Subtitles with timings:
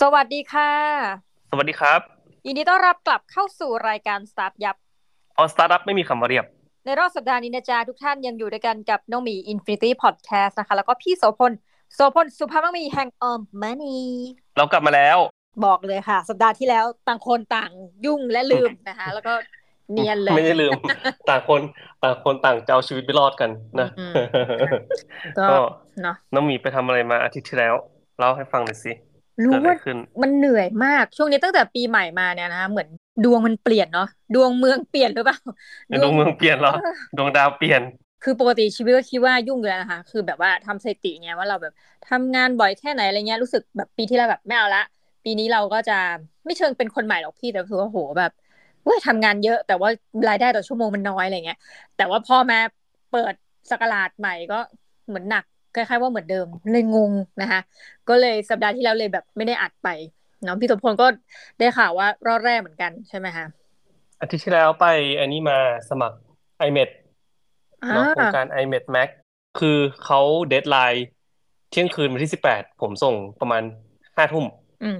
[0.00, 0.70] สวัสดีค่ะ
[1.50, 2.00] สวัสดีครับ
[2.46, 4.76] ยินดีต้อนรับกลับเข้าสู่รายการสตาร์ทยับ
[5.36, 6.44] เพราะสตาร์ทอัพไม่มีคำว่าเรียบ
[6.84, 11.52] ในรอบสัปดาห์นี้นะจ๊ะทุกท่านยังอยู่ด้วยกันกับน้องหมี Infinity Podcast นะคะ แล้วก็พี่โสพล
[11.94, 13.98] โสพลสุภาพมังมีแห่งออมมานี
[14.56, 15.18] เรากลับมาแล้ว
[15.66, 17.70] บอกเลยค่ะ สัปดาห์ที่แล้วต่างคนต่าง
[18.04, 19.32] ยุ่งและลืมนะคะ แล้วก็
[19.92, 20.72] เนียนเลยไม่ได้ลืม
[21.28, 21.60] ต่างคน
[22.02, 24.14] ต่างคนต่างจะเอาชีวิตไปรอดกันนะอืม
[25.38, 25.56] ก็ก็
[26.02, 27.74] เนาะน้องหมีไปทำอะไรมาอาทิตย์ที่แล้ว
[28.18, 28.92] เล่าให้ฟังหน่อยสิ
[29.44, 32.88] รู้เกิดอะไรว่าขึ้นมันเหนื่อยมากช่วงนี้ตั้งแต่ปีใหม่มาเนี่ยนะคะเหมือน
[33.24, 35.38] ดวงมันเปลี่ยนเนาะดวงเมืองเปลี่ยนหรือเปล่า
[35.96, 37.82] ดวงเมืองเปลี่ยนเหรอเออดวงดาวเปลี่ยน
[38.24, 41.72] คือปกติชีวิตก็คิดว่ายุ่งอยู่แล้วนะคะ คือแบบว่าทำสถิติเนี่ยว่าเราแบบ
[42.10, 44.82] ทำงานบ่อยแค่ไหนอะไรเงี้ยรู้สึกแบบปีที่แล้วแบบไม่เอาละ
[45.24, 45.98] ปีนี้เราก็จะ
[46.44, 48.30] ไม่เชิงเป็นคนใหม่หรอกพี่แต่คือว่าโหแบบ
[48.84, 49.88] เว้ยทำงานเยอะ แต่ว่า
[50.28, 51.58] รายได้ต่อชั่วโมงมันน้อยอะไรเงี้ย
[51.96, 52.56] แต่ว่าพอมา
[53.10, 53.34] เปิด
[53.70, 54.56] สกราชใหม่ก็
[55.08, 57.60] เหมือนหนัก คล้ายๆว่าเหมือนเดิมเลยงงนะคะ
[58.08, 59.88] ก็เลยสัปดาห์ที่แล้วเลยแบบไม่ได้อัดไป
[60.44, 61.06] เนาะพี่สมพลก็
[61.58, 63.44] ได้ข่าวว่ารอดแรกเหมือนกันใช่ไหมคะ
[64.20, 64.86] อาทิตย์ที่แล้วไป
[65.20, 65.58] อันนี้มา
[65.90, 66.16] สมัคร
[66.66, 66.90] iMed
[67.82, 69.08] อ่าเนาะโครงการ iMed Max
[69.58, 71.06] คือเขาเดทไลน์
[71.70, 73.62] เที่ยงคืนวันที่สิบแปดผมส่งประมาณ
[74.16, 74.46] ห้าทุ่ม
[74.84, 74.98] อืม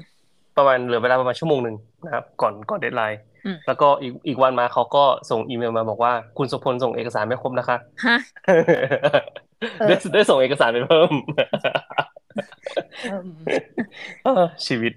[0.56, 7.76] ประมาณเหลือเวลาประมาณชั่วโมงหนึ่งนะครับ ก่อนก่อน deadline อืมแล้วก็อีกอีกวันมาเขาก็ส่งอีเมลมาบอกว่าคุณโสพลส่งเอกสารไม่ครบนะคะ
[8.06, 9.20] ฮะเออ
[9.88, 11.12] ได้ได้ส่งเอกสารไปเพิ่ม
[13.06, 13.30] อืม
[14.24, 14.92] เออชีวิต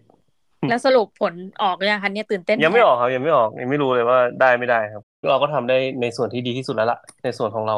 [0.70, 1.34] แล้วสรุปผล
[1.64, 7.78] ออกยังคะเนี่ยตื่นเต้น ยังไม่ทันออกครับยังไม่ออกยังไม่รู้เลยว่าได้ไม่ได้ครับ เราก็ทำได้ในส่วนที่ดีที่สุดแล้วล่ะในส่วนของเรา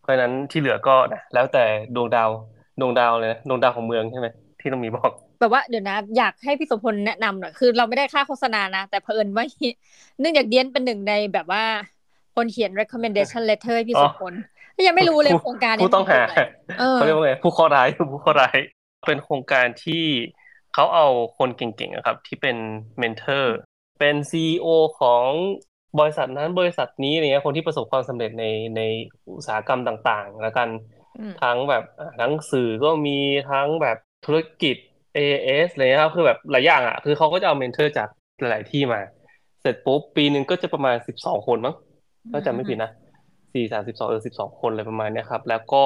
[0.00, 2.30] เพราะฉะนั้นที่เหลือก็นะแล้วแต่ดวงดาว
[2.80, 4.26] ดวงดาวเลยนะดวงดาวของเมืองใช่ไหม
[4.60, 9.44] ที่ต้องมีบอกแบบว่าเดี๋ยวนะอยากให้พี่โสพลแนะนำหน่อยคือเราไม่ได้ค่าโฆษณานะ แต่เผอิญว่า
[10.20, 11.64] เนื่องจากเดียนเป็นหนึ่งในแบบว่า
[12.36, 14.34] คนเขียน recommendation letter ให้พี่อ๋สอมพล
[14.86, 16.34] ยังไม่รู้เลยผู้โครงการนี้ผู้ต้องหามันคืออะไร
[16.78, 18.56] เออเขาเรียกว่าไงผู้ก่อการร้ายผู้ก่อการร้าย
[19.06, 20.04] เป็นโครงการที่
[20.74, 21.06] เขาเอา
[21.38, 22.56] คนเก่งๆอะครับ ที่เป็น
[22.98, 23.56] mentor
[23.98, 24.66] เป็น CEO
[25.00, 25.24] ของ
[25.98, 28.44] บริษัทนั้นบริษัทนี้อะไรเงี้ยคนที่ประสบความสำเร็จใน
[28.76, 28.82] ใน
[29.36, 30.68] อุตสาหกรรมต่างๆ แล้วกัน
[31.18, 33.18] อืมทั้งแบบอ่าทั้งสื่อก็มี
[33.50, 33.96] ทั้งแบบ
[34.26, 34.76] ธุรกิจ
[35.16, 38.08] AS อะไรเงี้ยครับคือแบบหลายอย่างอะคือเขาก็จะเอา mentor จาก
[38.40, 39.00] หลายๆที่มา
[39.60, 41.74] เสร็จปุ๊บปีหนึ่งก็จะประมาณสิบสองคนมั้ง
[42.30, 42.90] ถ้าจำไม่ผิดนะ
[43.52, 45.84] สี่สามสิบสองเออสิบสองคนอะไรประมาณเนี้ยครับ แล้วก็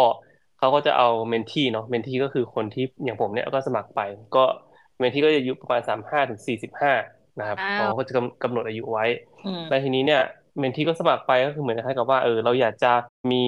[0.59, 4.01] เขาก็จะเอา mentee เนาะ mentee ก็คือคนที่อย่างผมเนี่ยก็สมัครไป
[4.37, 4.45] ก็
[4.99, 6.93] mentee ก็จะอายุประมาณสามห้าถึงสี่สิบห้า
[7.41, 9.05] นะครับอ้าวเขาก็จะกำกำหนดอายุไว้
[9.47, 10.23] อืมแล้วทีนี้เนี่ย
[10.59, 12.93] เมนทีก็สมัครไปก็คือเหมือนคล้ายๆกับว่าเออเราอยากจะ
[13.33, 13.45] มี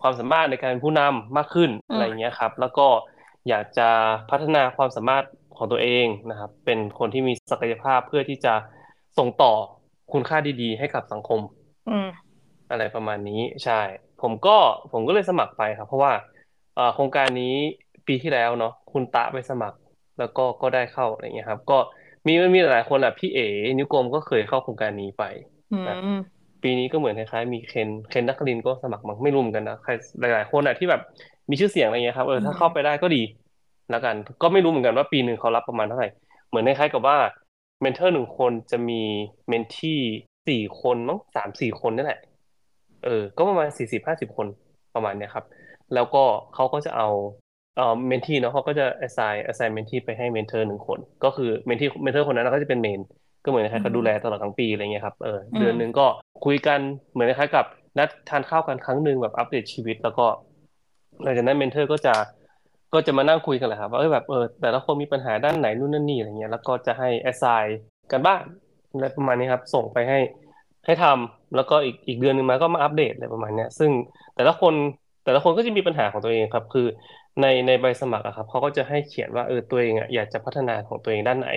[0.00, 2.86] ความสามารถในการเป็นผู้นำมากขึ้นอืมอะไรอย่างเงี้ยครับ แล้วก็
[3.48, 3.88] อยากจะ
[4.30, 5.24] พัฒนาความสามารถ
[5.56, 8.54] ของตัวเองนะครับ เป็นคนที่มีศักยภาพเพื่อที่จะ
[9.18, 9.52] ส่งต่อ
[10.12, 11.40] คุณค่าดีๆ ให้กับสังคม
[12.68, 13.80] อืมอะไรประมาณนี้ใช่
[14.22, 14.56] ผมก็
[14.92, 16.12] ผมก็เลยสมัครไปครับ เพราะว่า
[16.74, 17.54] เอ่อโครงการนี้
[18.06, 19.78] ปีที่แล้วเนาะคุณตะไปสมัคร
[20.18, 21.78] แล้วก็ก็ได้เข้าอะไรเงี้ยครับ ก็
[22.26, 23.46] มีมันมีหลายๆคนแหละพี่เอ๋
[23.76, 25.24] นิ้วกลมก็เคยเข้าโครงการนี้ไป
[25.72, 26.18] อืนะม
[26.62, 31.00] ปีนี้ก็เหมือนคล้ายๆมีเคนเคนนักครินทร์ก็สมัครมั้งไม่รู้เหมือนกันนะใครหลาย ๆ คนอะที่แบบ
[31.50, 33.22] มีชื่อเสียงอะไรเงี้ยครับเออถ้าเข้าไปได้ก็ดี
[33.90, 36.08] แล้วกัน ก็ไม่รู้เหมือนกันว่าปีหนึ่งเขารับประมาณเท่าไหร่
[36.48, 37.16] เหมือนคล้ายๆกับว่า
[37.80, 39.02] mentor หนึ่งคนจะมี
[39.48, 39.94] mentee
[40.48, 42.20] สี่คนมั้งสามสี่คนนี่แหละ
[43.04, 44.46] เออ ก็ประมาณสี่สิบห้าสิบคน
[44.94, 45.44] ประมาณเนี้ยครับ
[45.94, 47.08] แล้วก็เขาก็จะเอา
[47.76, 53.00] เอ่อ mentee เนาะเขาก็จะ assign assign mentee ไปให้ mentor หนึ่งคน ก็คือ mentee mentor คนนั้นก็จะเป็นเมน
[53.44, 56.06] ก็เหมือนคล้ายๆเขาดูแลตลอดทั้งปีอะไรเงี้ยครับ เออ เดือนหนึ่งก็
[56.44, 56.80] คุยกัน
[57.12, 57.66] เหมือนคล้ายๆกับ
[57.98, 60.26] นัดทานข้าวกันครั้งหนึ่งแบบอัปเดตชีวิต แล้วก็
[61.22, 62.14] หลังจากนั้น mentor ก็จะ
[62.94, 67.68] ก็จะมานั่งคุยกันแหละครับว่าเออแบบเออแต่ละคนมีปัญหาด้านไหนนู่นนั่นนี่อะไรเงี้ยแล้วก็จะให้ assign
[68.12, 68.42] การบ้าน
[68.92, 70.18] อะไรประมาณนี้ครับ ส่งไปให้
[70.88, 73.90] ให้ทำแล้วก็อีกอีกเดือนหนึ่งมาก็มาอัปเดตอะไรประมาณเนี้ยซึ่ง
[74.36, 74.74] แต่ละคน
[75.24, 76.86] แต่ละคนก็จะมีปัญหาของตัวเองครับ คือ
[77.40, 81.50] ในในใบสมัครอะครับเขาก็จะให้เขียนว่าเออตัวเองอะอยากจะพัฒนาของตัวเองด้านไหน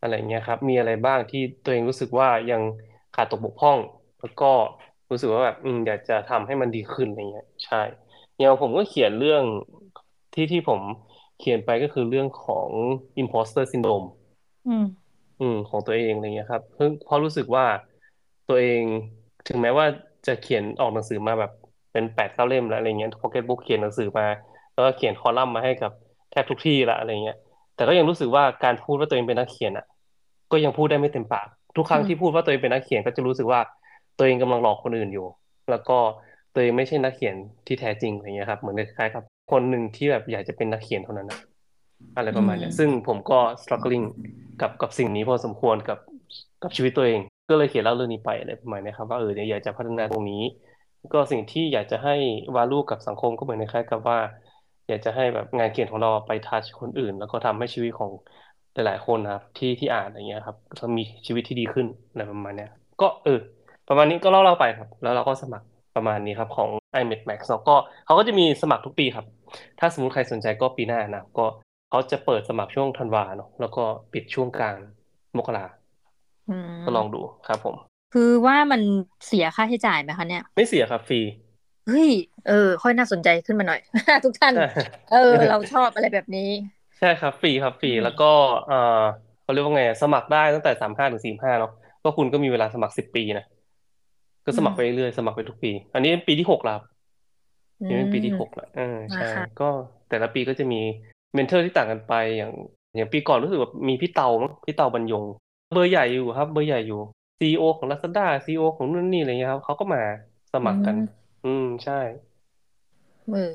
[0.00, 2.62] อะไรเงี้ยครับ มีอะไรบ้างที่ตัวเองรู้สึกว่ายัง
[3.16, 3.78] ขาดตกบกพร่อง
[4.20, 4.50] แล้วก็
[5.10, 7.82] รู้สึกว่าแบบอืมอยากจะทำให้มันดีขึ้นอะไรเงี้ยใช่
[8.36, 9.42] อย่างผมก็เขียนเรื่อง
[10.34, 10.80] ที่ที่ผม
[11.38, 12.68] เขียนไปก็คือเรื่องของ
[13.22, 14.06] imposter syndrome
[14.68, 14.84] อืม
[15.40, 17.64] อืมของตัวเองอะไรเงี้ยครับเพิ่งเพราะรู้สึกว่า
[18.48, 18.82] ตัวเอง
[19.48, 19.86] ถึงแม้ว่า
[20.26, 21.52] จะเขียนออกหนังสือมาแบบ
[21.92, 24.26] เป็นแปดเก้าเล่มแล้วอะไรเงี้ยพ็อกเก็ตบุ๊กเขียนหนังสือมา
[24.72, 25.92] แล้วก็เขียนคอลัมน์มาให้กับ
[26.30, 27.36] แทบทุกที่ละอะไรเงี้ย
[27.76, 29.86] แต่ก็ยังรู้สึกว่าการพูดว่าตัวเองเป็นนักเขียนอะ
[30.52, 31.46] ก็ยังพูดได้ไม่เต็มปาก
[31.76, 33.60] ทุกครั้งอืมที่พูดว่าตัวเองเป็นนักเขียนก็จะรู้สึกว่า
[34.18, 35.26] ตัวเองกำลังหลอกคนอื่นอยู่
[35.70, 35.98] แล้วก็
[36.54, 37.34] ตัวเองไม่ใช่นักเขียน
[37.66, 39.22] ที่แท้จริงอะไรเงี้ยครับ เหมือนคล้ายๆกับ
[39.52, 41.38] คนหนึ่งที่แบบอยากจะเป็นนักเขียนเท่านั้นนะ
[42.16, 44.06] อะไรประมาณเนี้ยซึ่งผมก็ struggling
[44.60, 45.98] กับกับสิ่งนี้พอสมควรกับ
[46.62, 50.42] กับชีวิตตัวเอง ก็เลยเขียนเล่าเรื่องนี้ไปอะไรประมาณนี้ครับว่าเออเนี่ยอยากจะพัฒนาตรงนี้
[51.12, 52.14] ก็สิ่งที่อยากจะให้
[52.56, 54.18] value กับสังคมก็เหมือนคล้ายกับว่า
[54.88, 58.10] อยากจะให้แบบงานเขียนของเราไปทัชคนอื่น แล้วก็ทำให้ชีวิตของ
[58.74, 62.66] หลายๆคนนะครับ ที่ที่อ่านอะไรเงี้ยครับก็มีชีวิตที่ดีขึ้นอะไรประมาณนี้
[63.00, 63.40] ก็เออ
[63.88, 65.66] ประมาณนี้ก็เล่าเล่าไปครับ แล้วเราก็สมัคร
[65.96, 66.68] ประมาณนี้ครับของ
[67.00, 67.74] iMed Max แล้วก็
[68.06, 69.26] เขาก็จะมีสมัครทุกปีครับ
[69.78, 71.46] ถ้าสมมติใครสนใจก็ปีหน้านะก็
[71.90, 74.76] เขาจะเปิดสมัครช่วงธันวาเนาะแล้วก็ปิดช่วงกลาง
[75.36, 75.66] มกรา
[76.84, 77.76] ก็ลองดูครับผม
[78.14, 78.80] คือว่ามัน
[79.26, 81.20] เสียค่าใช้จ่ายไหมคะเนี่ย ไม่เสียครับฟรี
[81.88, 82.10] เฮ้ย
[82.48, 83.80] เออ ค่อยน่าสนใจขึ้นมาหน่อย
[84.24, 84.54] ทุกท่าน
[85.12, 86.48] เออ เราชอบอะไรแบบนี้
[86.98, 88.30] ใช่ครับฟรีครับฟรีแล้วก็
[88.68, 89.02] เออ
[89.42, 91.72] เขาเรียกว่าไงสมัครได้ตั้งแต่สามห้าถึงสี่ห้าเนาะ
[92.02, 93.44] ก็คุณก็มีเวลาสมัครสิบปีนะ
[94.44, 96.78] ก็สมัครไปเรื่อยสมัครไปทุกปี อันนี้ปีที่หกแล้ว
[97.88, 99.28] นี่เป็นปีที่หกแล้วอ่าใช่
[99.60, 99.68] ก็
[100.08, 100.80] แต่ละปีก็จะมี
[101.34, 102.52] mentor ที่ต่างกันไปอย่าง
[102.94, 104.28] อย่างปีก่อนรู้สึกว่ามีพี่เตา
[104.66, 105.24] พี่เตาบรรยง
[105.72, 107.00] เบอร์ใหญ่อยู่ครับ เบอร์ใหญ่อยู่
[107.38, 110.02] CEO ของ Lazada CEO ของนู่นนี่อะไรเงี้ยครับเขาก็มา
[110.52, 110.96] สมัครกัน
[111.44, 112.00] อืมใช่
[113.32, 113.50] เออ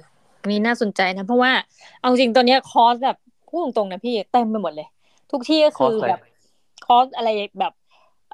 [0.50, 1.52] นี่น่าสนใจนะ เพราะว่า
[2.00, 3.18] เอาจริงตอนนี้คอร์สแบบ
[3.50, 4.88] พูดตรงๆนะพี่เต็มไปหมดเลย
[5.32, 6.20] ทุกที่ก็คือแบบ
[6.86, 7.30] คอร์สอะไร
[7.60, 7.74] แบบ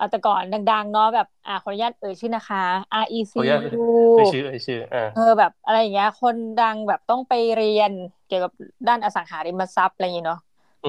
[0.10, 0.42] แต่ก่อน
[0.72, 2.64] ดังๆเนาะแบบอ่าขออนุญาตเอ่ยชื่อนะคะ
[3.04, 3.34] REC
[3.78, 3.86] ดู
[4.34, 4.80] ชื่อเอ่ยชื่อ
[5.16, 7.92] เออแบบอะไรอย่างเงี้ยคนดังแบบต้องไปเรียน
[8.28, 8.52] เกี่ยวกับ
[8.88, 10.40] ด้านอสังหาริมทรัพย์อะไรอย่างเงี้ยเนาะ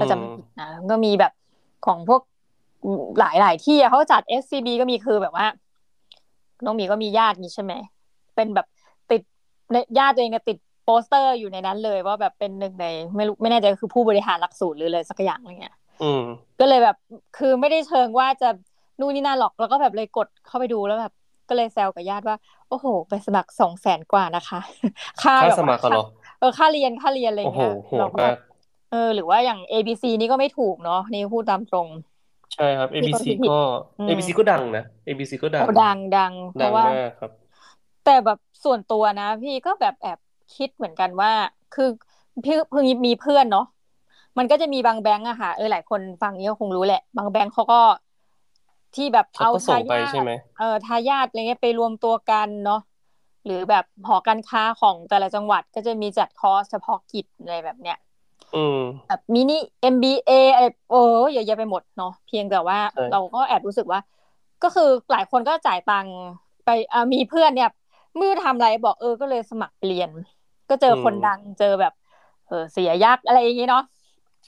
[0.00, 1.32] ก็จะไม่ผิดนะก็มีแบบ
[1.86, 2.20] ของพวก
[3.20, 5.46] หลายหลายที่เขาจัด SCB ก็มีคือแบบว่า
[6.64, 7.72] น้องมีก็มีญาตินี่ใช่ไหม
[8.34, 8.66] เป็นแบบ
[9.10, 9.22] ติด
[9.98, 12.86] ญาติตัวเองติดโปสเตอร์อยู่ในนั้นเลย ว่าแบบเป็นหนึ่งใน
[13.16, 15.76] ไม่รู้ไม่แน่ใจคือผู้บริหารหลักสูตรหรือเลยสักอย่างอะไรเงี้ย
[16.60, 16.96] ก็เลยแบบ
[17.38, 18.48] คือไม่ได้เชิงว่าจะ
[19.00, 21.12] นู่นนี่นั่นหรอกแล้วก็แบบเลยกดเข้าไปดูแล้วแบบ
[21.48, 22.36] ก็เลยแซวกับญาติว่า
[22.68, 24.60] โอ้โห ไปสมัครสองแสนกว่านะคะ
[25.22, 26.04] ค่าแบบสมัครเหรอ
[26.40, 28.24] เออค่าเรียนค่าเรียนอะไรเงี้ยเราก็
[28.90, 31.88] เออหรือว่าอย่าง A B C นี่ก็ไม่ถูกเนาะนี่พูดตามตรง
[32.54, 33.56] ใช่ครับ A B C ก็
[34.06, 36.86] A B C ก็ดังนะ A B C ก็ดังดังดัง เพราะว่า
[37.18, 37.30] ครับ
[38.02, 40.18] แต่แบบส่วนตัวนะ พี่ก็แบบแอบ
[40.52, 41.30] คิดเหมือนกันว่า
[41.72, 41.84] คือ
[42.44, 43.62] พี่เพิ่งมีเพื่อนเนาะ
[44.38, 47.76] มันก็จะมีบางแบงก์อะค่ะเออหลายคนฟังนี้ก็คงรู้แหละ บางแบงก์เขาก็
[48.94, 50.24] ที่แบบเอาทายาท
[50.56, 52.76] เออทายาทอะไรเงี้ยไปรวมตัวกันเนาะ
[53.44, 57.96] หรือแบบหอการค้าของแต่ละจังหวัดก็จะมีจัดคอร์สเฉพาะกิจอะไรแบบเนี้ย
[59.08, 59.58] แบบมินิ
[59.94, 62.78] MBA อะไรโอ้ยเยอะแยะไปหมดเนาะเพียงแต่ว่า
[63.12, 64.00] เราก็แอบรู้สึกว่า
[64.62, 66.16] ก็คือหลายคนก็จ่ายตังค์
[66.64, 66.70] ไป
[67.12, 67.70] มีเพื่อนเนี่ย
[68.20, 70.10] มือทำอะไรบอกเออก็เลยสมัครเรียน
[70.70, 71.92] ก็เจอคนดังเจอแบบ
[72.48, 73.84] เออเสียยักษ์อะไรอย่างงี้เนาะ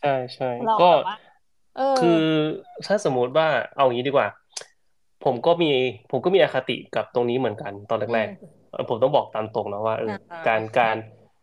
[0.01, 0.51] ใช่ใช่
[0.83, 0.91] ก็
[2.01, 2.19] คือ
[2.87, 4.29] ถ้าสมมุติว่าเอางี้ดีกว่า
[5.25, 5.71] ผมก็มี
[6.11, 10.15] ผมก็มีอคติกับตรงนี้เหมือนกันตอนแรกๆผมต้องบอกตามตรงนะว่าเออ
[10.49, 10.97] การการ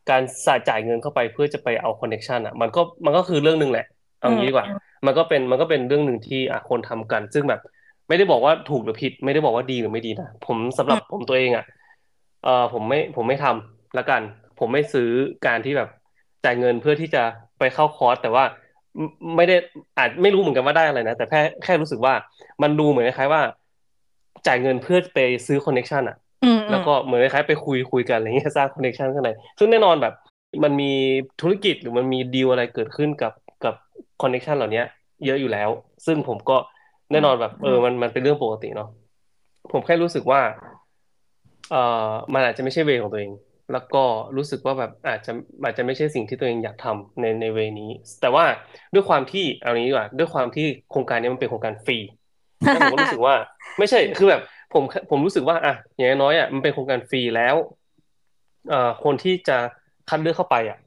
[0.09, 3.86] การสจ่ายเงินเข้าไปเพื่อจะไปเอาคอนเน็ชันอะ มันก็มันก็คือเรื่องหนึ่งแหละ
[4.19, 4.68] เอางี้ดีกว่า
[5.06, 7.62] มันก็เป็นมันก็เป็นเรื่องหนึ่งที่อะคนทำกัน ซึ่งแบบ
[8.07, 11.65] ไม่ได้บอกว่าถูกหรือผิด ไม่ได้บอกว่าดีหรือไม่ดีนะผมสำหรับผมตัวเองอะ
[12.44, 14.21] เออผมไม่ผมไม่ทำละกัน
[14.59, 15.09] ผมไม่ซื้อ
[15.45, 15.89] การที่แบบ
[16.45, 17.24] จ่ายเงินเพื่อที่จะ
[17.59, 18.44] ไปเข้าคอร์สแต่ว่า
[19.36, 19.56] ไม่ได้
[19.98, 22.13] อาจไม่รู้เหมือนกันว่าได้อะไรนะแต่แค่แค่รู้สึกว่า
[22.62, 23.42] มันดูเหมือนคล้ายว่า
[24.48, 26.18] จ่ายเงินเพื่อไปซื้อ connection อะ
[26.72, 29.30] แล้วก็เหมือนคล้ายไปคุยคุยกันอะไรเงี้ยสร้าง connection ข้างใน
[29.60, 30.13] ซึ่งแน่นอนแบบ
[30.63, 30.92] มันมี
[31.42, 33.75] ธุรกิจหรือมันมีดีลอะไรเกิดขึ้นกับกับ
[34.21, 34.84] connection เหล่านี้
[35.25, 35.69] เยอะอยู่แล้ว
[36.06, 36.57] ซึ่งผมก็
[37.12, 38.89] แน่นอนแบบ เออมันมันเป็นเรื่องปกติเนาะ
[39.72, 40.42] ผมแค่รู้สึกว่า
[41.72, 43.31] เอ่อมันอาจจะไม่ใช่ way ของตัวเอง
[43.71, 44.04] แล้วก็
[44.38, 45.31] รู้สึกว่าแบบอาจจะ
[45.64, 47.90] อาจจะไม่ใช่สิ่งที่ตัวเองอยากทำในใน way นี้
[48.21, 48.45] แต่ว่า
[48.94, 51.97] ด้วยความที่เอานี้ดีกว่าด้วยความที่โครงการนี้มันเป็นโครงการฟรี
[52.76, 53.35] ผมก็รู้สึกว่า
[53.80, 54.42] ไม่ใช่คือแบบ
[54.74, 57.56] ผมผมรู้สึกว่าอะอย่างน้อยอะมันเป็นโครงการฟรีแล้ว
[58.69, 59.57] เอ่อคนที่จะ
[60.09, 60.80] คัดเลือกเข้าไปอะ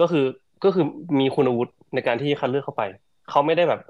[0.00, 0.24] ก็คือ
[0.64, 0.84] ก็คือ
[1.20, 2.82] มีคุณวุฒิในการที่คัดเลือกเข้าไป
[3.30, 3.80] เขาไม่ได้แบบ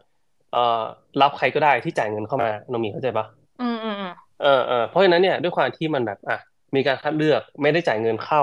[0.53, 0.83] เอ่อ
[1.21, 3.27] รับใครก็ได้ที่จ่ายเงินเข้ามาโนมีเข้าใจปะ
[3.61, 3.95] อืมอืม
[4.43, 6.39] เออเออเพราะฉะนั้นเนี่ยด้วยความที่มันแบบอะ
[6.75, 8.43] มีการคัดเลือกไม่ได้จ่ายเงินเข้า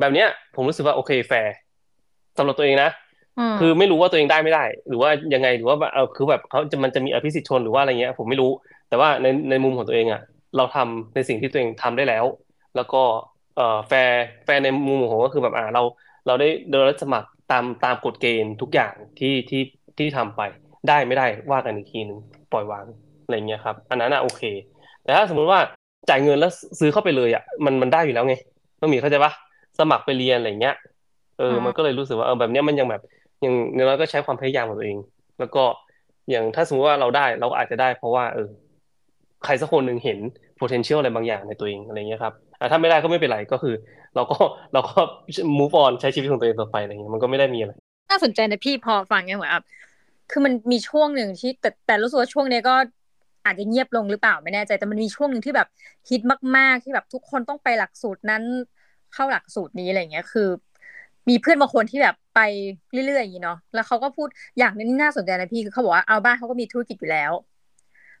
[0.00, 1.54] แบบเนี้ย ผมรู้สึกว่าโอเคแฟร์
[2.38, 2.90] สำหรับตัวเองนะ
[3.60, 8.50] คือไม่รู้ว่าตัวเองได้ไม่ได้ หรือว่ายังไงหรือว่าเออคือแบบเขาจะมันจะมีอภิสิทธิชนหรือว่าอะไรเงี้ย ผมไม่รู้
[8.88, 10.20] แต่ว่าในในมุมของตัวเองอะ
[10.56, 12.24] เราทำในสิ่งที่ตัวเองทำได้แล้ว
[12.76, 13.02] แล้วก็
[13.56, 15.82] เออ fair fair ในมุมของผมก็คือแบบอ่าเรา
[16.26, 19.62] เราได้เดินสมัครตามตามกฎเกณฑ์ทุกอย่างที่ที่
[19.98, 20.40] ที่ทำไป
[20.88, 22.18] ได้ไม่ได้ว่ากันอีกทีหนึ่ง
[22.52, 22.84] ปล่อยวาง
[23.24, 24.42] อะไรเงี้ยครับ อันนั้นอะโอเค
[25.04, 25.60] แต่ถ้าสมมติว่า
[26.08, 26.50] จ่ายเงินแล้ว
[26.80, 28.34] ซื้อเข้าไปเลยอะมันมันได้อยู่แล้วไง
[28.80, 29.32] ต้องมีเข้าใจปะ
[29.78, 30.76] สมัครไปเรียนอะไรเงี้ย
[31.38, 33.02] เออมันก็เลยรู้สึกว่าเออแบบเนี้ยมันยังแบบ
[33.42, 33.54] อยัง
[33.88, 34.98] เราก็ใช้ความพยายามของตัวเอง
[35.40, 35.62] แล้วก็
[36.30, 38.48] อย่างถ้าสมมติว่าเราได้เราอาจจะได้ เพราะว่า เออ
[39.44, 40.18] ใครสักคนหนึ่งเห็น
[40.60, 42.34] potential อะไรบางอย่างในตัวเองอะไรเงี้ยครับ
[42.70, 43.74] ถ้าไม่ได้ก็ไม่เป็นไรก็คือ
[44.14, 44.36] เราก็
[44.72, 45.00] เราก็
[45.58, 47.72] move on ใช้ชีวิตของตัวเองต่อไปอะไรเงี้ยมันก็ไม่ได้มีอะไร
[48.10, 49.64] น่าสนใจนะพี่พอฟังเนี่ยเหมือนแบบ
[50.30, 52.74] คือมันมีช่วงหนึ่งที่แต่แต่รู้สึกว่าช่วงนี้ก็
[53.46, 55.68] อาจจะเงียบลงหรือเปล่าไม่แน่ใจ แต่มันมีช่วงหนึ่งที่แบบ
[56.08, 56.20] ฮิต
[56.56, 58.42] มาก ๆ ที่แบบทุกคนต้องไปหลักสูตรนั้น
[59.14, 60.48] เข้าหลักสูตรนี้อะไรเงี้ยคือ
[61.28, 62.38] มีเพื่อนบางคนที่แบบ ไป
[62.92, 67.32] เรื่อยๆอย่างนี้เนาะแล้วเขาก็พูดอย่างนึงที่น่าสนใจนะพี่คือเขาบอกว่าเอาบ้านเขาก็มีธุรกิจอยู่แล้ว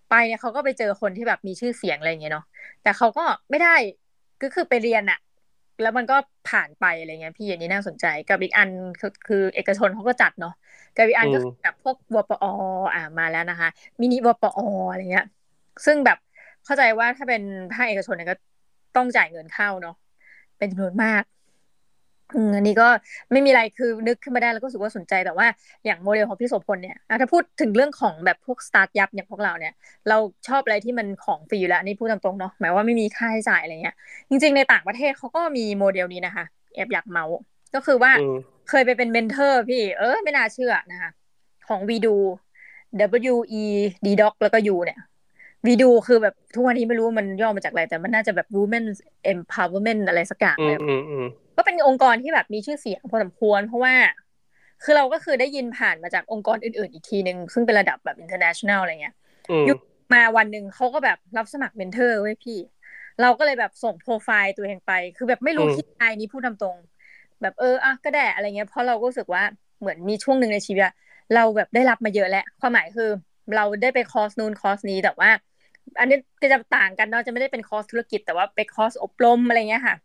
[0.08, 2.44] ไปเนี่ยเขาก็ไปเจอคนที่แบบมีชื่อเสียงอะไรอย่างเงี้ยเนาะ
[2.82, 3.68] แต่เขาก็ไม่ได้
[4.40, 5.18] ก็คือไปเรียนอะ
[5.80, 6.14] แล้วมันก็
[6.46, 8.68] ผ่านไปอะไรเงี้ยพี่อย่างนี้น่าสนใจกับอีกอัน
[9.00, 10.50] คือคือเอกชนเขาก็จัดเนาะ
[10.94, 12.44] กับอีกอันก็แบบพวกวปอ
[12.94, 13.68] อ่ามาแล้วนะคะ
[14.00, 15.24] มินิวปออะไรเงี้ย
[15.86, 16.16] ซึ่งแบบ
[16.64, 18.36] เข้าใจว่าถ้าเป็นภาคเอกชนเนี่ยก็
[18.94, 19.92] ต้องจ่ายเงินเข้าเนาะ
[20.58, 21.22] เป็นจำนวนมาก
[22.32, 22.88] อันนี้ก็
[23.32, 25.46] ไม่มีอะไรคือนึกขึ้นมาได้แล้วก็รู้สึกว่าสนใจแต่ว่า
[25.84, 29.74] อย่างโมเดลของพี่โสพลเนี่ยถ้าพูดถึงเรื่องของแบบพวกสตาร์ทยับอย่างพวกเราเนี่ย
[30.08, 30.16] เรา
[30.48, 33.94] ชอบอะไรที่มันของฟรีอยู่แล้วนี่พูดตรงๆเนาะหมายว่าไม่มีค่าใช้จ่ายอะไรเงี้ย
[34.28, 37.36] จริง ๆในต่างประเทศเขาก็มีโมเดลนี้นะคะแอบอยากเมาส์
[37.74, 38.12] ก็คือว่า
[38.68, 41.10] เคยไปเป็น mentor พี่เออไม่น่าเชื่อนะคะ
[41.68, 42.14] ของ WEDU
[43.32, 43.64] W E
[44.06, 45.00] D Dog แล้วก็ U เนี่ย
[45.66, 48.84] วีดูคือแบบทุกวันนี้ไม่รู้มันย่อมาจากอะไร แต่มันน่าจะแบบ Women
[49.32, 50.78] Empowerment อะไรสักอย่างเลย
[51.56, 53.94] ก็เป็นองค์กรที่แบบมีชื่อเสียงพอสมควร เพราะว่า
[54.82, 59.14] คือเราก็คือได้ยินผ่านมาจากองค์กรอื่น ๆ อีกทีหนึ่งซึ่งเป็นระดับแบบ international อะไรเงี้ย
[59.68, 59.74] ยุ
[60.12, 62.58] มาวันหนึ่งเขาก็แบบรับสมัครเมนเทอร์ไว้พี่
[63.20, 66.76] เราก็เลยแบบส่งโปรไฟล์ตัวเองไป คือแบบไม่รู้คิดไงนี้พูดตามตรง
[67.42, 69.42] แบบเอออะก็ได้อะไรเงี้ยเพราะเราก็รู้สึกว่า
[69.80, 70.82] เหมือนมีช่วงหนึ่งในชีวิต
[71.34, 73.10] เราแบบได้รับมาเยอะแล้วความหมายคือ
[73.56, 75.30] เราได้ไปคอร์สนู้นคอร์สนี้แต่ว่า
[75.98, 79.96] อันนี้ก็จะต่างกันเนาะจะไม่ได้เป็นคอร์สธุรกิจแต่ว่าไปคอร์สอบรมอะไรเงี้ยค่ะ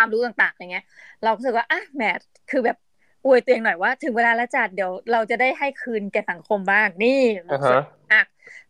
[0.00, 0.84] ความรู้ต่างๆอะไรเงี้ย
[1.24, 2.02] เราก็รู้สึกว่าอะแหม
[2.50, 2.76] คือแบบ
[3.26, 7.20] อวยตัวเองหน่อยว่า ถึงเวลาแล้วจัดเดี๋ยวเราจะได้ให้คืนแก่สังคมบ้างนี่
[8.12, 8.22] อะ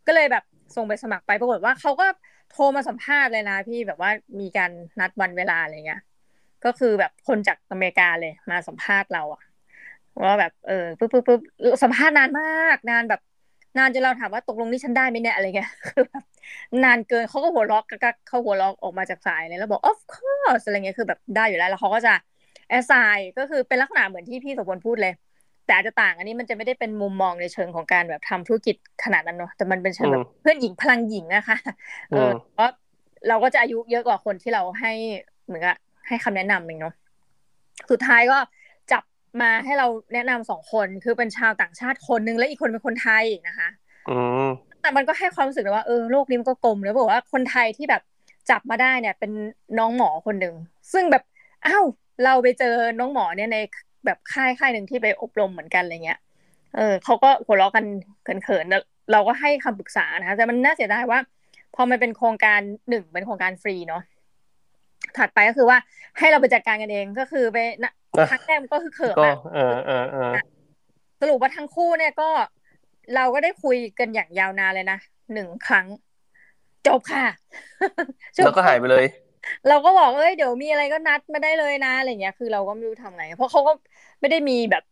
[0.07, 0.45] ก็เลยแบบ
[0.77, 2.07] ส่งไปสมัครไปปรากฏว่าเขาก็
[2.51, 4.11] โทรมาสัมภาษณ์เลยนะพี่แบบว่า
[4.41, 4.71] มีการ
[5.01, 6.03] นัดวันเวลาอะไรเงี้ย
[6.65, 9.43] ก็คือแบบคนจากอเมริกาเลยมาสัมภาษณ์เราอะ
[10.25, 11.41] ว่าแบบเออปุ๊บปุ๊บปุ๊บ
[11.83, 13.21] สัมภาษณ์นานมากนานแบบ
[13.79, 16.23] นานจนเราถามว่าตกลงนี่ฉันได้ไหมเนี่ยอะไรเงี้ยคือแบบ
[16.85, 22.13] นานเกินเขาก็หัวล็อกกักเขาหัวล็อกออกมาจากสายเลยแล้วบอก of course อะไรเงี้ยคือแบบได้อยู่แล้วแล้วเขาก็จะ
[22.69, 25.13] แอสไซน์ก็คือเป็นลักษณะเหมือนที่พี่สมบูรณ์พูดเลย
[25.67, 31.57] แต่อาจจะต่างอันนี้มันจะไม่ได้เป็นมุมมองในเชิงของการแบบทำธุรกิจขนาดนั้นเนาะแต่มันเป็นเชิงแบบเพื่อนหญิงพลังหญิงนะคะ
[32.11, 32.71] เออเพราะ
[33.29, 34.93] เราก็จะอายุเยอะกว่าคนที่เราให้
[35.47, 36.95] เหมือนกับให้คำแนะนำเองเนาะ
[37.91, 38.49] สุดท้ายก็จับ
[39.41, 43.69] มาให้เราแนะนำสองคนคือเป็นชาวต่างชาติคนนึงและอีกคนเป็นคนไทยนะคะ
[44.83, 48.03] แต่มันก็ให้ความรู้สึกว่าเออโลกนี้มันก็กลมแล้วบอกว่าคนไทยที่แบบ
[48.51, 49.33] จับมาได้เนี่ย เป็น
[49.79, 50.55] น้องหมอคนหนึ่ง
[50.93, 51.23] ซึ่งแบบ
[51.67, 51.85] อ้าว
[52.25, 53.59] เราไปเจอน้องหมอเนี่ยใน
[54.05, 56.19] แบบค่ายค่ายหนึ่งที่ไปอบรมเหมือนกันอะไรเงี้ย
[56.77, 57.85] เออเขาก็หัวเราะกัน
[58.25, 61.19] เขินๆเราก็ให้คำปรึกษานะคะแต่มันน่าเสียดายว่า
[61.75, 64.03] พอมันเป็นโครงการหนึ่งเป็นโครงการฟรีเนาะ
[65.19, 65.79] ถัดไปก็คือว่า
[66.19, 67.93] ให้เราไปจัดการกันเองก็คือไปนะ
[68.31, 70.33] ครั้งแรกก็คือเขินอะเออเออเออ
[71.21, 72.29] สรุปว่าทั้งคู่เนี่ยก็
[73.15, 74.99] เราก็ได้คุยกันอย่างยาวนานเลยนะ
[75.33, 75.87] หนึ่งครั้ง
[76.87, 77.27] จบค่ะ
[78.45, 79.07] แล้วก็หายไปเลย
[79.69, 83.73] เราก็บอกเอ้ยเดี๋ยวมีอะไรก็นัดมาได้เลยนะอะไรเงี้ย คือเราก็ไม่รู้ทำไง เพราะเขาก็
[84.21, 84.85] ไม่ได้มีแบบ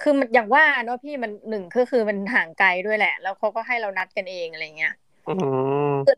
[0.00, 5.07] คือมันอย่างว่าเนาะพี่มันหนึ่งก็คือมันห่างไกลด้วยแหละ แล้วเขาก็ให้เรานัดกันเองอะไรเงี้ยคือ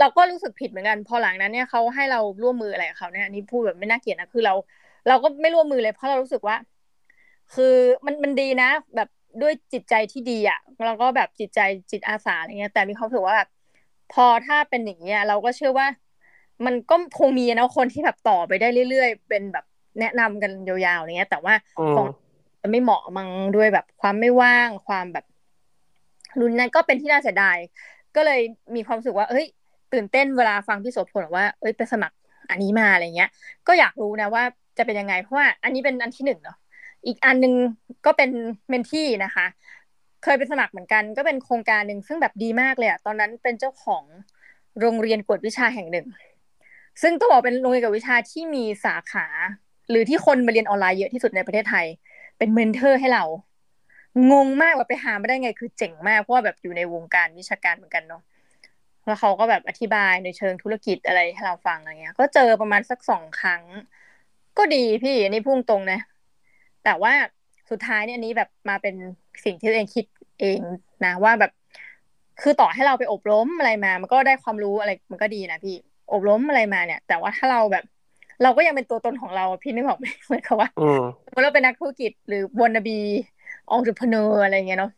[0.01, 4.55] เราก็รู้สึกผิดเหมือนกัน พอหลังนั้นเนี่ยเขาให้เราร่วมมืออะไรกับเขาเนี่ยนี่พูดแบบไม่น่าเกลียดนะคือเรา
[5.09, 6.57] เราก็ไม่ร่วมมือเลย เพราะเรารู้สึกว่า
[7.55, 7.75] คือ
[8.05, 9.09] มันมันดีนะ แบบ
[9.43, 13.49] ด้วยจิตใจที่ดีอะเราก็แบบจิตใจจิตอาสาอะไรเงี้ย แต่มีเขาถือว่าแบบ
[14.13, 15.87] พอถ้าเป็นอย่างเงี้ยเราก็เชื่อว่า
[16.67, 19.65] มันก็คงมีนะคนที่แบบต่อไปได้เรื่อยๆ เป็นแบบ
[20.01, 21.55] แนะนำกันยาวๆอะไรเงี้ย แต่ว่า
[21.97, 22.07] ของ
[22.73, 25.25] ไม่เหมาะมังด้วยแบบความไม่ว่างความแบบ
[26.41, 27.59] รุนนั้นก็เป็นที่น่าเสียดาย
[28.17, 28.41] ก็เลย
[28.75, 29.47] มีความรู้สึกว่า เอ้ย
[29.93, 32.17] ตื่นเต้นเวลาฟังพี่โสพลว่า เอ้ยไปสมัคร
[32.51, 33.31] อันนี้มาอะไรเงี้ย
[33.67, 34.43] ก็อยากรู้นะว่า
[34.79, 36.57] จะเป็นยังไง เพราะว่าอันนี้เป็นอันที่หนึ่งเนาะ
[37.07, 37.55] อีกอันนึง
[38.07, 38.31] ก็เป็น
[38.69, 39.47] เมนที่นะคะ
[40.25, 44.05] เคยไปสมัครเหมือนกัน ก็เป็นโครงการหนึ่งซึ่งแบบดีมากเลยอะตอนนั้นเป็นเจ้าของ
[44.81, 46.07] โรงเรียนกวดวิชาแห่งหนึ่ง
[47.03, 49.27] ซึ่งต้องบอกเป็นโรงเรียนกับวิชาที่มีสาขา
[49.91, 51.87] หรือที่คนมาเรียนออนไลน์เยอะที่สุดในประเทศไทย
[52.39, 53.25] เป็นเมนเทอร์ให้เรา
[54.33, 58.23] งงมากว่าไปหาไม่ได้ไงคือเจ๋งมากเพราะว่าแบบอยู่ในวงการวิชาการเหมือนกันเนาะ
[59.07, 63.63] แล้วเขาก็แบบอธิบายในเชิงธุรกิจอะไรให้เราฟังอะไรเงี้ย ก็เจอประมาณสักสองครั้ง
[64.59, 66.01] ก็ดีพี่อันนี้พุ่งตรงนะ
[66.85, 67.13] แต่ว่า
[67.71, 68.95] สุดท้ายเนี่ยอันนี้แบบมาเป็น
[69.45, 70.05] สิ่งที่ตัวเองคิด
[70.41, 70.61] เอง
[71.05, 71.53] นะว่าแบบ
[72.43, 75.77] คือต่อให้เราไปอบรมอะไรมา มันก็ได้ความรู้อะไรมันก็ดีนะพี่
[76.13, 77.85] อบรมอะไรมาเนี่ย แต่ว่าถ้าเราแบบ
[78.43, 80.69] เราก็ยังเป็นตัวตนของเราพี่นึกออกไหมเหมือนกับว่า
[81.43, 82.99] เราเป็นนักธุรกิจหรือวนบี
[83.73, 84.93] องค์จุพเนอร์อะไรเงี้ยเนาะ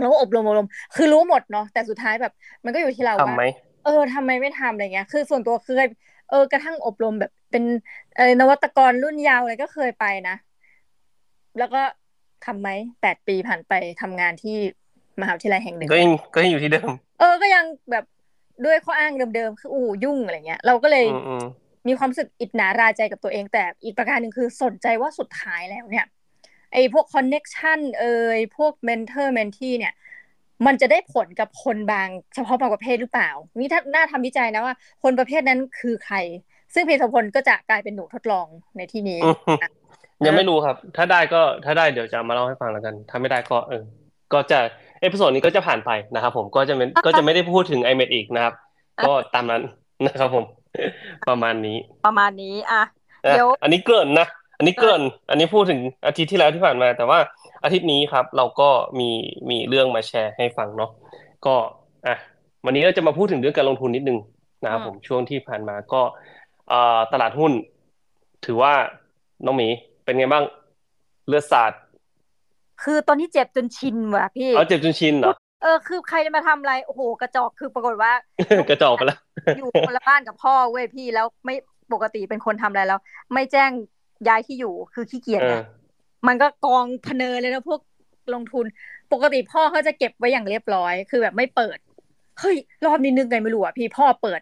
[0.00, 2.32] เราก็อบรมอบรม คือรู้หมดเนาะแต่สุดท้ายแบบ
[2.64, 3.36] มันก็อยู่ที่เราว่า
[3.84, 5.86] เออทำไมไม่ทำอะไรเงี้ย คือส่วนตัวเคย
[6.30, 7.64] เออกระทั่งอบรมแบบเป็น
[8.16, 10.36] เออนวัตกรรุ่นยาวอะไรก็เคยไปนะ
[11.58, 11.82] แล้วก็
[12.46, 12.68] ทำไม
[13.02, 14.56] แปดปีผ่านไปทำงานที่
[15.20, 18.04] มหาวิทยาลัยแห่งหนึ่งก็ยังก็ยังอยู่ที่เดิม เออก็ยังแบบ
[18.64, 21.06] ด้วยข้ออ้างเดิมๆคืออู้ย ยุ่งอะไรเงี้ย เราก็เลย
[21.88, 26.06] มีความรู้สึกอิดหนาระอาใจกับตัวเองแต่อีกประการหนึ่งคือสนใจว่าสุดท้ายแล้วเนี่ย
[26.72, 29.94] ไอ้พวก connection เอ่ยพวก mentor mentee เนี่ย
[30.66, 36.16] มันจะได้ผลกับคนบางเฉพาะบางประเภทหรือเปล่า นี่ถ้าน่าทำวิจัยนะว่า คนประเภทนั้นคือใคร
[36.74, 38.46] ซึ่งเพทพลก็จะกลายเป็นหนูทดลอง
[38.76, 39.20] ในที่นี้
[40.26, 43.82] ยังไม่รู้ครับ ถ้าได้ก็ถ้าได้เดี๋ยวจะมาเล่าให้ฟังแล้วกัน ถ้าไม่ได้ก็เออ
[44.32, 44.58] ก็จะ
[45.00, 48.54] episode นี้ก็จะผ่านไปนะครับผมก็จะไม่ก็จะไม่ได้พูดถึงไอเมดอีกนะครับ
[49.06, 49.62] ก็ตามนั้น
[50.06, 50.44] นะครับผม
[51.28, 52.82] ประมาณนี้ ประมาณนี้อะ
[53.24, 54.26] อะเดี๋ยวอันนี้เกริ่นนะ
[54.58, 57.18] อันนี้เกริ่นอันนี้พูดถึงอาทิตย์ที่แล้วที่ผ่านมา แต่ว่า
[57.64, 59.10] อาทิตย์นี้ครับ เราก็มี
[59.50, 60.90] มีเรื่องมาแชร์ให้ฟังเนาะ
[61.46, 61.54] ก็
[62.06, 62.16] อะ
[62.64, 64.18] วันนี้เราจะมาพูดถึงเรื่องการลงทุนนิดนึง
[64.64, 66.00] นะครับผมช่วงที่ผ่านมาก็
[66.68, 67.52] เอ่อตลาดหุ้น
[68.44, 68.72] ถือว่า
[69.44, 69.68] น้องหมี
[70.04, 70.44] เป็นไงบ้าง
[71.28, 71.72] เลือดสาด
[72.82, 78.12] คือตอนนี้เจ็บจนชินว่ะพี่เอาเจ็บจนชินเหรอเออคือใครจะมาทำอะไรโอ้โหกระจอกคือปรากฏว่า
[78.70, 79.18] กระจอกไปแล้ว
[79.58, 81.54] อยู่คนละบ้านกับพ่อเว้ยพี่แล้วไม่
[81.92, 83.00] ปกติเป็นคนทำอะไรแล้ว
[83.32, 83.70] ไม่แจ้ง
[84.28, 85.60] ย้ายที่อยู่คือขี้เกียจเอไงอ
[86.26, 87.80] มันก็กองพะเนเลยนะพวก
[88.34, 88.66] ลงทุน
[89.12, 91.78] ปกติพ่อเขาจะเก็บไว้อย่างเรียบร้อย คือแบบไม่เปิด
[92.40, 92.56] เฮ้ย
[92.86, 94.40] รอบนี้นึกไงไม่รู้อะพี่พ่อเปิด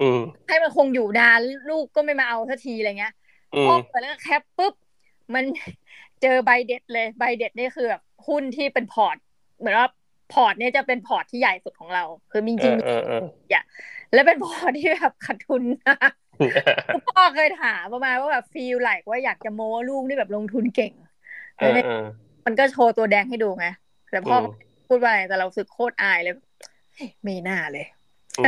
[0.00, 1.40] อืมให้มันคงอยู่นาน
[1.70, 3.14] ลูกก็ไม่มาเอาสักทีอะไรเงี้ย
[3.54, 4.74] อืพอมเปิดแล้วก็แคปปุ๊บ
[5.34, 5.44] มัน
[6.22, 9.16] เจอใบเด็ดเลยใบเด็ดนี่คือแบบหุ้นที่เป็นพอร์ต
[9.58, 9.88] เหมือนว่า
[10.32, 15.62] พอร์ตเนี่ยจะเป็นพอร์ตที่ใหญ่สุดของเรา คือมีจเอริงอเออเออๆแล้วเป็นพอร์ตที่แบบขาดทุน
[17.08, 20.92] พ่อเคยถามประมาณว่าแบบฟีลไลว่าอยากจะโม้ว่าลูกนี่แบบลงทุนเก่ง
[21.58, 22.04] เออเออ
[22.46, 23.66] มันก็โชว์ตัวแดงให้ดูไง
[24.10, 24.52] แต่พ่ออืม
[24.88, 26.34] พูดว่าอะไรแต่เรารู้สึกโคตรอายเลย
[26.94, 27.86] เฮ้ยไม่น่าเลย
[28.38, 28.44] อืม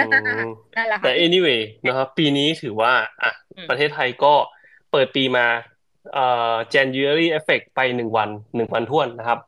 [0.76, 4.34] นั่นแหละค่ะแต่ anyway นะครับ ปีนี้ถือว่าอะอืมประเทศไทยก็
[4.90, 5.46] เปิดปีมา
[6.14, 9.38] เอ่อ January effect ไปหนึ่งวันหนึ่งวันท้วนนะครับ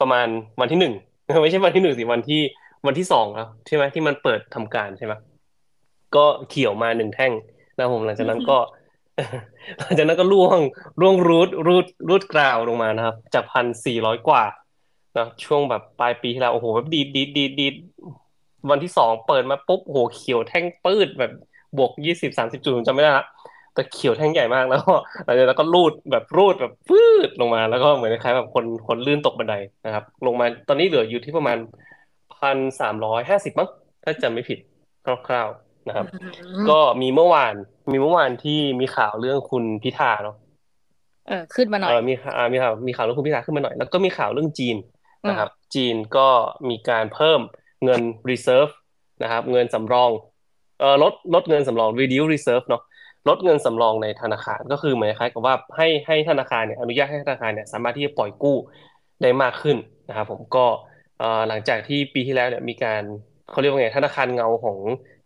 [0.00, 0.26] ประมาณ
[0.60, 0.94] วันที่หนึ่ง
[1.42, 2.40] ไม่ใช่วันที่หนึ่งสิวันที่
[2.86, 5.12] วันที่สองแล้วใช่ไหมที่มันเปิดทำการใช่ไหม
[6.16, 7.32] ก็เขียวมาหนึ่งแท่ง
[7.78, 8.58] นะครับผมหลังจากนั้นก็
[9.80, 10.58] หลังจากนั้นก็ร่วง
[11.00, 14.42] ร่วงรูดรูดรูดกราวลงมานะครับ จากพันสี่ร้อยกว่า
[15.16, 17.74] นะช่วงแบบปลายปีที่แล้วโอ้โหแบบดีดดีดดีดดีด
[18.70, 21.32] วันที่สองเปิดมาปุ๊บโหเขียวแท่งปืดแบบ
[21.78, 23.26] บวกยี่สิบสามสิบจุดจำไม่ได้ละ
[23.74, 29.54] แต่เขียวแท่งใหญ่มากแล้วก็หลังจากนั้นก็รูดแบบรูดแบบฟืดลงมาแล้วก็เหมือนคล้ายแบบคนคนลื่นตกบันได
[29.86, 31.58] นะครับ ลงมาตอนนี้เหลืออยู่ที่ประมาณ
[32.36, 33.68] พันสามร้อยห้าสิบมั้ง
[34.04, 34.58] ถ้าจำไม่ผิด
[35.26, 36.06] คร่าวๆ นะครับ
[36.70, 37.54] ก็มีเมื่อวาน
[37.90, 40.36] มีเมื่อวานที่มีข่าวเรื่องคุณพิธาเนาะ
[41.28, 44.76] เออขึ้นมาหน่อเอยอมีข่าวอ่ามีข่าวมีข่าวเรื่องคุณพิธาขึ้นมาหน่อย แล้วก็มีข่าวเรื่องจีน
[45.28, 46.28] นะครับ จีนก็
[46.68, 47.40] มีการเพิ่ม
[47.84, 48.72] เงิน reserve
[49.22, 50.10] นะครับ เงินสำรอง
[50.80, 52.82] เออลดลดเงินสำรอง reduce reserve เนาะ
[53.28, 58.56] ลดเงินสำรองในธนาคารก็คือเหมือนคล้ายกับว่าให้ให้ธนาคารเนี่ยอนุญาตให้ธนาคารเนี่ยสามารถที่จะปล่อยกู้
[59.22, 59.76] ได้มากขึ้น
[60.08, 60.66] นะครับผมก็
[61.18, 63.02] เอ่อหลังจากที่ปีที่แล้วเนี่ยมีการ
[63.50, 64.78] เขาเรียกว่าไงธนาคารเงาของ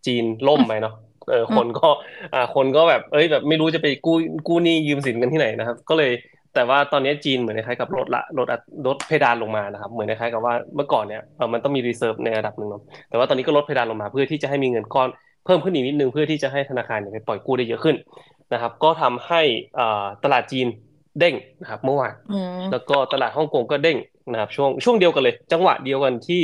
[0.07, 0.95] จีนล่มไปเนาะ
[1.31, 1.87] เออคนก็
[2.33, 4.15] อ่าคนก็แบบเอ้ยแบบไม่รู้จะไปกู้
[4.47, 6.11] กู้หนี้ยืมสินกันที่ไหนนะครับ ก็เลย
[6.55, 15.09] แต่ว่าตอนนี้จีนเหมือนคล้ายๆกับลดละลดอัตลดเพดานลงมานะครับ เหมือนคล้ายๆกับว่าเมื่อก่อนเนี่ยเออมันต้องมี reserve ในระดับหนึ่งเนาะแต่ว่าตอนนี้ก็ลดเพดานลงมาเพื่อที่จะให้มีเงินก้อน
[15.45, 17.95] เพิ่มขึ้นอีกนิดนึงเพื่อที่จะให้ธนาคารเนี่ยไปปล่อยกู้ได้เยอะขึ้น
[18.53, 19.41] นะครับ ก็ทำให้
[19.79, 20.67] อ่าตลาดจีน
[21.19, 23.97] เด้งนะครับเมื่อวานอืมแล้วก็ตลาดฮ่องกงก็เด้ง
[24.31, 26.41] นะครับช่วงช่วงเดียวกันเลย จังหวะเดียวกันที่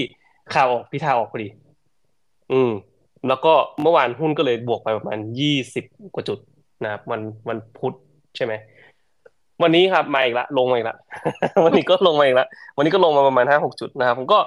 [0.54, 1.48] ข่าวออกพิธาออกพอดี
[2.52, 2.72] อืม
[3.28, 6.40] แล้วก็เมื่อวานหุ้นก็เลยบวกไปประมาณยี่สิบกว่าจุด
[6.84, 7.94] นะครับวันวันพุธ
[8.36, 8.54] ใช่ไหม
[9.64, 10.98] วันนี้ครับมาอีกละลงมาอีกละ
[11.64, 14.40] วันนี้ก็ลงมาอีกละวันนี้ก็ลงมาประมาณห้าหกจุดนะครับผมก็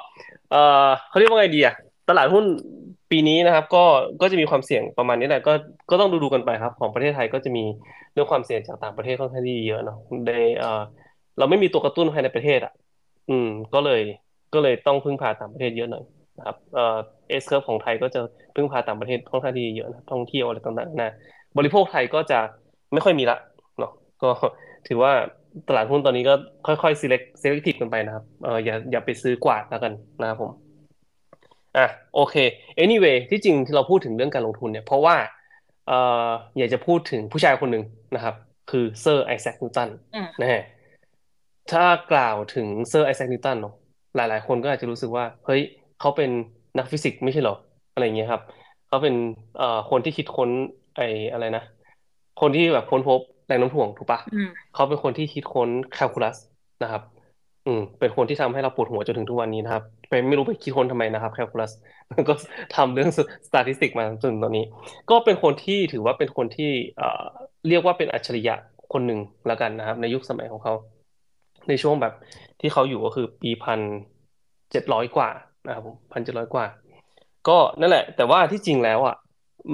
[0.51, 0.57] เอ
[0.87, 1.75] อเขาเรียกว่าไงดีอะ
[2.09, 2.45] ตลาดหุ้น
[3.11, 3.85] ปีนี้นะครับ ก็
[4.21, 5.53] ก็จะมีความเสี่ยงประมาณนี้แหละก็
[5.91, 7.65] ก็ต้องดูดูกันไปครับ ของประเทศไทยก็จะมี
[8.13, 10.83] เรื่องความเสี่ยงจากต่างประเทศค่อนข้างที่เยอะเนาะในเออ
[11.39, 12.73] เราไม่มีตัวกระตุ้นภายในประเทศอะ
[13.31, 14.01] อืม ก็เลย
[14.55, 16.05] ก็เลยต้องพึ่งพาต่างประเทศเยอะหน่อย
[16.39, 16.97] นะครับเอ่อ
[17.29, 18.21] S-curve ของไทยก็จะ
[18.55, 21.15] พึ่งพาต่างประเทศค่อนข้างที่เยอะนะท่องเที่ยวอะไรต่างๆนะ
[21.59, 22.39] บริโภคไทยก็จะ
[22.93, 23.39] ไม่ค่อยมีละ
[23.79, 23.93] เนาะ
[24.23, 24.31] ก็
[24.89, 25.13] ถือว่า
[25.69, 26.35] ตลาดหุ้นตอนนี้ก็
[26.67, 30.51] ค่อยๆ select selective กันไปนะครับเอออย่าอย่าไปซื้อกวาดแล้วกันนะครับผม
[31.77, 32.35] อะโอเค
[32.83, 35.17] anyway ที่จริงที่เราพูดถึงเรื่องการลงทุนเนี่ยเพราะว่า
[35.89, 38.35] เอ่ออยากจะพูดถึงผู้ชายคนหนึ่งนะครับ
[38.71, 40.63] คือเซอร์ไอแซคนิวตันอืมนะฮะ
[41.73, 43.75] ถ้ากล่าวถึงเซอร์ไอแซคนิวตันเนาะ
[44.17, 45.63] หลายๆ คนก็อาจจะรู้สึกว่า เฮ้ย
[46.03, 46.31] เขาเป็น
[46.79, 47.57] นักฟิสิกส์ไม่ใช่เหรอ
[47.93, 48.43] อะไรอย่างเงี้ยครับ
[48.89, 49.15] เขาเป็น
[49.59, 50.51] เอ่อคนที่คิดค้น
[50.97, 51.65] ไอ้อะไรนะ
[52.41, 56.37] คนที่แบบค้นพบแรงโน้มถ่วงถูกปะอืมเขาเป็นคนที่คิดค้นแคลคูลัส
[56.83, 57.03] นะครับ
[57.67, 61.73] อืม เป็นคนที่ทำให้เราปวดหัวจนถึงทุกวันนี้นะครับไปไม่รู้ไปคิดค้นทำไมนะครับแคลคูลัส
[62.29, 62.35] ก็
[62.77, 63.11] ทำเรื่อง
[63.53, 64.65] สถิติมาจนถึงตอนนี้
[65.11, 67.23] ก็เป็นคนที่ถือว่าเป็นคนที่เอ่อ
[67.69, 68.55] เรียกว่าเป็นอัจฉริยะ
[68.93, 70.75] คนหนึ่งแล้วกันนะครับ ในยุคสมัยของเขา
[71.69, 72.13] ในช่วงแบบ
[72.61, 73.81] ที่เขาอยู่ก็คือปีพัน
[74.71, 75.31] เจ็ดร้อยกว่า
[75.67, 76.67] นะครับผมพันเจ็ดร้อยกว่า
[77.49, 79.17] ก็นั่นแหละ แต่ว่าที่จริงแล้วอะ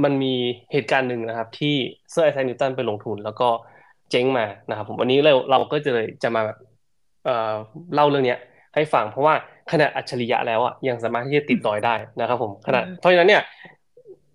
[0.04, 0.34] มันมี
[0.72, 1.74] เหตุการณ์หนึ่งนะครับ ที่
[2.12, 3.48] เซอร์ไอแซคนิวตันไปลงทุน แล้วก็
[4.10, 6.58] เจ๊งมานะครับผมวันนี้เราเราก็จะเลยจะมาแบบ
[7.24, 7.54] เอ่อ
[7.94, 8.38] เล่าเรื่องเนี้ย
[8.74, 9.34] ให้ฟังเพราะว่า
[9.72, 13.42] ขนาดอัจฉริยะแล้วอะยังสามารถที่จะติดดอยได้นะครับผมขนาดเพราะฉะนั้นเนี่ย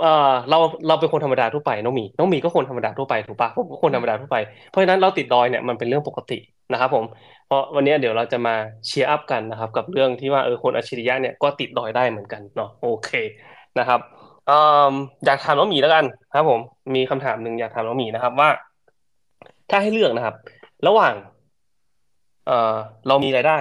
[0.01, 4.37] เออเราเราเป็นคนธรรมดาทั่วไปน้องมีน้องมีก็คนธรรมดาทั่วไปถูกปะผมก็คนธรรมดาทั่วไป
[4.69, 6.39] เพราะฉะนั้นเราติดดอยเนี่ยมันเป็นเรื่องปกติ
[6.71, 7.03] นะครับผม
[7.45, 8.55] เพราะวันนี้เดี๋ยวเราจะมา
[8.87, 13.09] cheer up กันนะครับ กับเรื่องที่ว่าเออคนอัจฉริยะเนี่ยก็ติดดอยได้เหมือนกันเนาะโอเค
[13.79, 13.99] นะครับ
[15.25, 16.59] อยากถามน้องหมีแล้วกันครับผม
[16.95, 18.49] มีคำถามหนึ่งอยากถามน้องหมีนะครับว่า
[19.69, 20.35] ถ้าให้เลือกนะครับ
[20.87, 21.13] ระหว่าง
[22.47, 22.75] เอ่อ
[23.07, 23.57] เรามีรายได้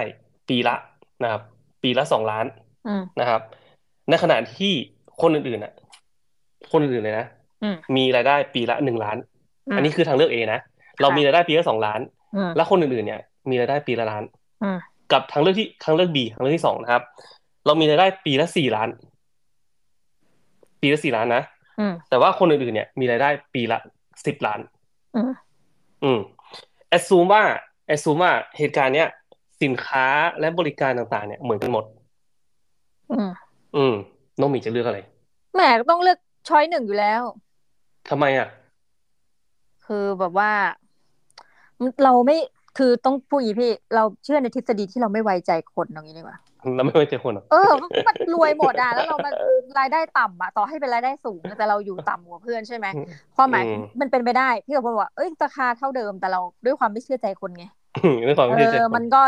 [0.49, 0.75] ปีละ
[1.23, 1.41] นะครับ
[1.83, 2.45] ปีละสองล้าน
[3.21, 3.41] นะครับ
[4.09, 4.73] ในขณะที่
[5.21, 5.73] คนอื่นๆอะ
[6.71, 7.25] คนอื่นๆเลยนะ
[7.95, 9.17] มีรายได้ปีละหนึ่งล้าน
[9.75, 10.59] อันนี้คือทางเลือกเอนะ
[11.01, 11.99] เรามีรายได้ปีละสองล้าน
[12.55, 14.23] แล้วคนอื่นๆเนี่ย มีรายได้ปีละล้าน
[15.11, 17.03] กับทางเลือกที่ทางเลือกบีทางเลือกที่สองนะครับ
[17.65, 18.89] เรามีรายได้ปีละสี่ล้าน
[20.81, 21.43] ปีละสี่ล้านนะ
[22.09, 23.77] แต่ว่าคนอื่นๆเนี่ย มีรายได้ปีละ
[24.25, 24.59] สิบล้าน
[26.03, 26.19] อืม
[26.89, 27.43] แอดซูมว่า
[27.87, 29.09] แอดซูมว่าเหตุการณ์เนี้ย
[29.61, 30.05] สินค้า
[30.39, 31.85] และบริการต่างๆ เนี่ยเหมือนกันหมด
[33.11, 33.29] อืม
[33.75, 33.93] อืม
[34.39, 34.99] น้องมีจะเลือกอะไร
[35.55, 37.21] แหมต้องเลือกช้อยหนึ่งอยู่แล้ว
[38.09, 38.47] ทำไมอะ
[39.85, 40.51] คือแบบว่า
[42.03, 42.37] เราไม่
[42.77, 46.37] คือต้องพูดอีพี่เราเชื่อในทฤษฎีที่เราไม่ไว้ใจคนอย่างนี้ดีกว่า
[46.75, 47.71] เราไม่ไว้ใจคนหรอเออ
[48.07, 49.31] มันรวยหมดอะแล้วเรามา
[49.79, 52.87] รายได้ต่ำอะต่อให้เป็นรายได้สูงแต่เราอยู่ต่ำกว่าเพื่อนใช่ไหม
[53.35, 53.63] ความหมาย
[53.99, 57.65] มันเป็นไปได้พี่กับพว่าเอ้ยราคาเท่าเดิมแต่เราด้วยความไม่เชื่อใจคนไง
[58.27, 59.21] ด้วยความไม่เชื่อใจมันก็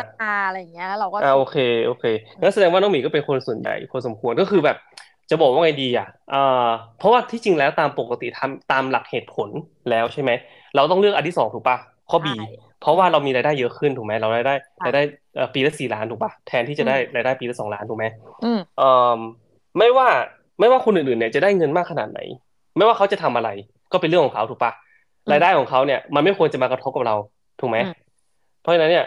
[0.00, 2.04] ราคาอะไรอย่างเงี้ยแล้วเราก็อ่าโอเคโอเค
[2.40, 4.76] งั้นแสดงว่าน้องหมีก็เป็นคนส่วนใหญ่พอสมควรก็คือแบบ
[5.30, 6.66] จะบอกว่าไงดีอะอ่า
[6.98, 9.48] เพราะว่าที่จริงแล้วตามปกติทำตามหลักเหตุผล
[9.90, 10.30] แล้วใช่ไหม
[10.76, 11.76] เราต้องเลือกอันที่สองถูกปะ
[12.10, 12.28] ข้อ B
[12.80, 15.02] เพราะว่าเรามีรายได้เยอะขึ้นถูกไหมเรารายได้รายได้
[15.54, 18.04] ปีละสี่ล้านถูกปะแทนที่จะได้รายได้ปีละสองล้านถูกไหม
[18.78, 19.18] เอ่อ
[19.78, 20.08] ไม่ว่า
[20.60, 22.20] ไม่ว่าคนอื่นๆเนี่ยจะได้เงินมากขนาดไหน
[22.76, 23.50] ไม่ว่าเขาจะทำอะไร
[23.92, 24.72] ก็เป็นเรื่องของเขาถูกปะ
[25.32, 27.16] รายได้ของเขาเนี่ย มันไม่ควรจะมากระทบกับเรา
[27.60, 27.78] ถูกไหม
[28.62, 29.06] เพราะฉะนั้นเนี่ย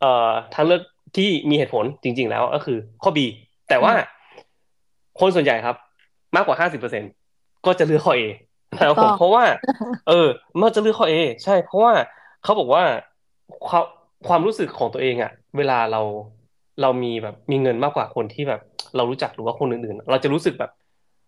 [0.00, 0.82] เอ่อทางเลือก
[1.16, 3.18] ที่มีเหตุผลจริง ๆ แล้วก็คือ ข้อ B
[3.68, 3.92] แต่ว่า
[5.20, 5.76] คนส่วนใหญ่ครับ
[6.36, 7.02] มากกว่าห้าสิบเปอร์เซ็นต์
[7.66, 8.22] ก็จะเลือกข้อ A
[8.72, 9.44] นะครับผมเพราะว่า
[10.08, 10.28] เออ
[10.60, 11.92] มันจะเลือกข้อ A ใช่เพราะว่า
[12.44, 12.82] เขาบอกว่า
[13.68, 13.84] ความ
[14.28, 16.02] ความรู้สึกของตัวเองอะเวลาเรา
[16.82, 18.60] เรามีแบบมีเงินมากกว่าคนที่แบบ
[18.96, 20.70] เรารู้จักหรือว่าคนอื่นๆ เราจะรู้สึกแบบ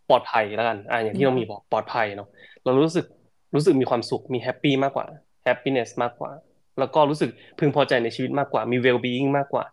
[0.08, 2.28] ปลอดภัยแล้วกันอ่าอย่างที่เรามีบอกปลอดภัยเนาะ
[2.64, 3.06] เรารู้สึก
[3.54, 5.06] รู้สึกมีความสุขมี happy มากกว่า
[5.44, 6.30] happiness มากกว่า
[6.78, 9.64] แล้วก็รู้สึกพึงพอใจในชีวิตมากกว่ามี well-being มากกว่า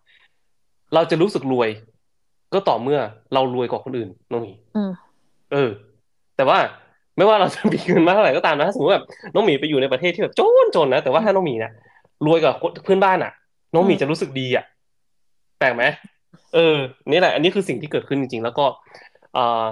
[0.94, 1.70] เราจะรู้สึกรวย
[2.54, 3.00] ก็ต่อเมื่อ
[3.34, 4.54] เรารวยกว่าคนอื่นน้องมี
[5.52, 5.70] เออ
[6.36, 6.58] แต่ว่า
[7.20, 11.72] ไม่ว่าเราจะมีเงินมากเท่าไหร่ก็ตามนะ สมมติแบบน้องหมีไปอยู่ในประเทศที่แบบจนจนนะ แต่ว่าถ้าน้องหมีเนี่ย
[12.26, 12.54] รวยกว่า
[12.86, 13.32] เพื่อนบ้านอะ
[13.74, 14.66] น้องหมีจะรู้สึกดีอะ
[15.60, 15.84] แปลกไหม
[16.56, 16.76] เออ
[17.12, 18.66] นี่แหละ อันนี้คือสิ่งที่เกิดขึ้นจริงๆ แล้วก็
[19.38, 19.66] อ่า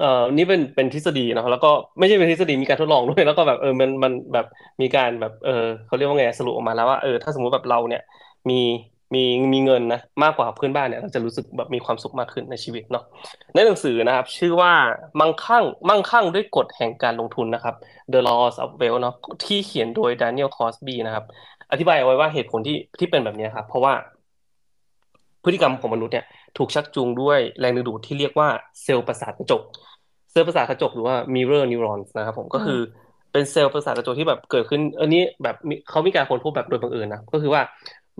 [0.00, 4.46] เอ่อนี่เป็นเป็นทฤษฎีนะแล้วก็ไม่ใช่เป็นทฤษฎีมีการทดลองด้วยแล้วก็แบบเออมันมันแบบ
[4.80, 8.02] มีการแบบเออเขาเรียกว่าไงสรุปออกมาแล้วว่าเออถ้าสมมติแบบเราเนี่ย
[8.50, 8.60] มี
[9.14, 13.04] มีมีเงินนะมากกว่าเพื่อนบ้านเนี่ยเราจะรู้สึกแบบมีความสุขมากขึ้นในชีวิตเนาะ
[13.54, 14.72] ในหนังสือนะครับ ชื่อว่า
[15.20, 17.74] มั่งคั่งมั่งคั่งด้วยกฎแห่งการลงทุนนะครับ
[18.12, 19.14] The Laws of Wealth เนาะ
[19.44, 21.24] ที่เขียนโดย Daniel Cosby นะครับ
[21.70, 23.92] อธิบายเอาไว้ว่าเหตุผลที่ที่เป็นแบบนี้ครับ เพราะว่า
[25.44, 26.26] พฤติกรรมของมนุษย์เนี่ย
[26.58, 28.48] ถูกชักจูงด้วยแรงดึงดูดที่เรียกว่า
[28.82, 29.62] เซลล์ประสาทกระจก
[30.30, 32.80] เซลล์ประสาทกระจกหรือว่า mirror neurons นะครับผมก็คือ
[33.32, 35.56] เป็นเซลล์ประสาทกระจกที่แบบเกิดขึ้น อันนี้แบบ
[35.90, 37.62] เขามีการค้นพบแบบโดยบังเอิญนะก็คือว่า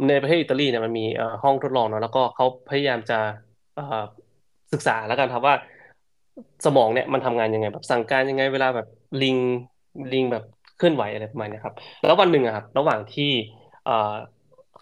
[0.09, 1.05] ในประเทศอิตาลีเนี่ยมันมี
[1.43, 3.19] ห้องทดลองเนาะแล้วก็เขาพยายามจะ
[4.73, 5.55] ศึกษาแล้วกันครับว่า
[6.65, 8.87] สมองเนี่ยมันทำงานยังไงแบบสั่งการยังไงเวลาแบบ
[9.23, 9.37] ลิง
[10.13, 10.45] ลิงแบบ
[10.79, 11.75] เคลื่อนไหวอะไรประมาณนี้ครับ
[12.07, 13.31] แล้ววันหนึ่งอะครับระหว่างที่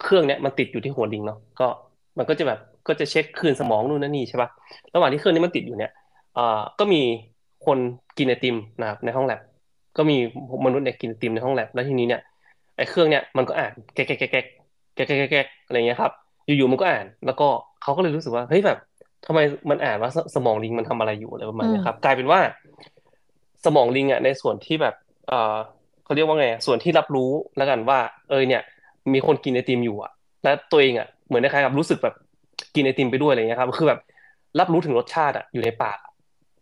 [0.01, 1.67] เครื่องเนี่ยมันติดอยู่ที่หัวลิงเนาะก็
[2.17, 4.49] มันก็จะแบบก็จะเช็คคลื่นสมองนู่นนั่นนี่ใช่ปะ
[4.95, 5.91] ระหว่างที่เครื่องนี้มันติดอยู่เนี่ย
[6.79, 7.01] ก็มี
[7.65, 7.77] คน
[8.17, 9.41] กินไอติมนะครับในห้องแลบ
[9.97, 10.17] ก็มี
[10.65, 12.21] มนุษย์เนี่ยกินไอติมในห้องแลบแล้วทีนี้เนี่ย
[12.77, 14.45] ไอเครื่องเนี่ยมันก็อ่านแก๊กแก๊กแก๊ก
[14.95, 16.11] แก๊กแก๊กแก๊กอะไรเงี้ยครับ
[16.45, 17.47] อยู่ๆมันก็อ่าน แล้วก็
[17.81, 18.77] เขาก็เลยรู้สึกว่าเฮ้ยแบบ
[19.27, 22.39] ทำไมมันอ่านว่าสมองลิงมันทำอะไรอยู่อะไรประมาณนี้ครับ กลายเป็นว่า
[23.65, 24.95] สมองลิงอะในส่วนที่แบบ
[25.27, 25.55] เออ
[26.03, 28.61] เขาเรียกว่าไงส่วนที่รับรู้แล้วกันว่า เออเนี่ย
[29.13, 30.11] มีคนกินไอติมอยู่อะ
[30.43, 32.15] และตัวเองอะเหมือนคล้ายๆกับรู้สึกแบบ
[32.75, 33.99] กินไอติมไปด้วยอะไรเงี้ยครับ คือแบบ
[34.59, 35.97] รับรู้ถึงรสชาติอะอยู่ในปาก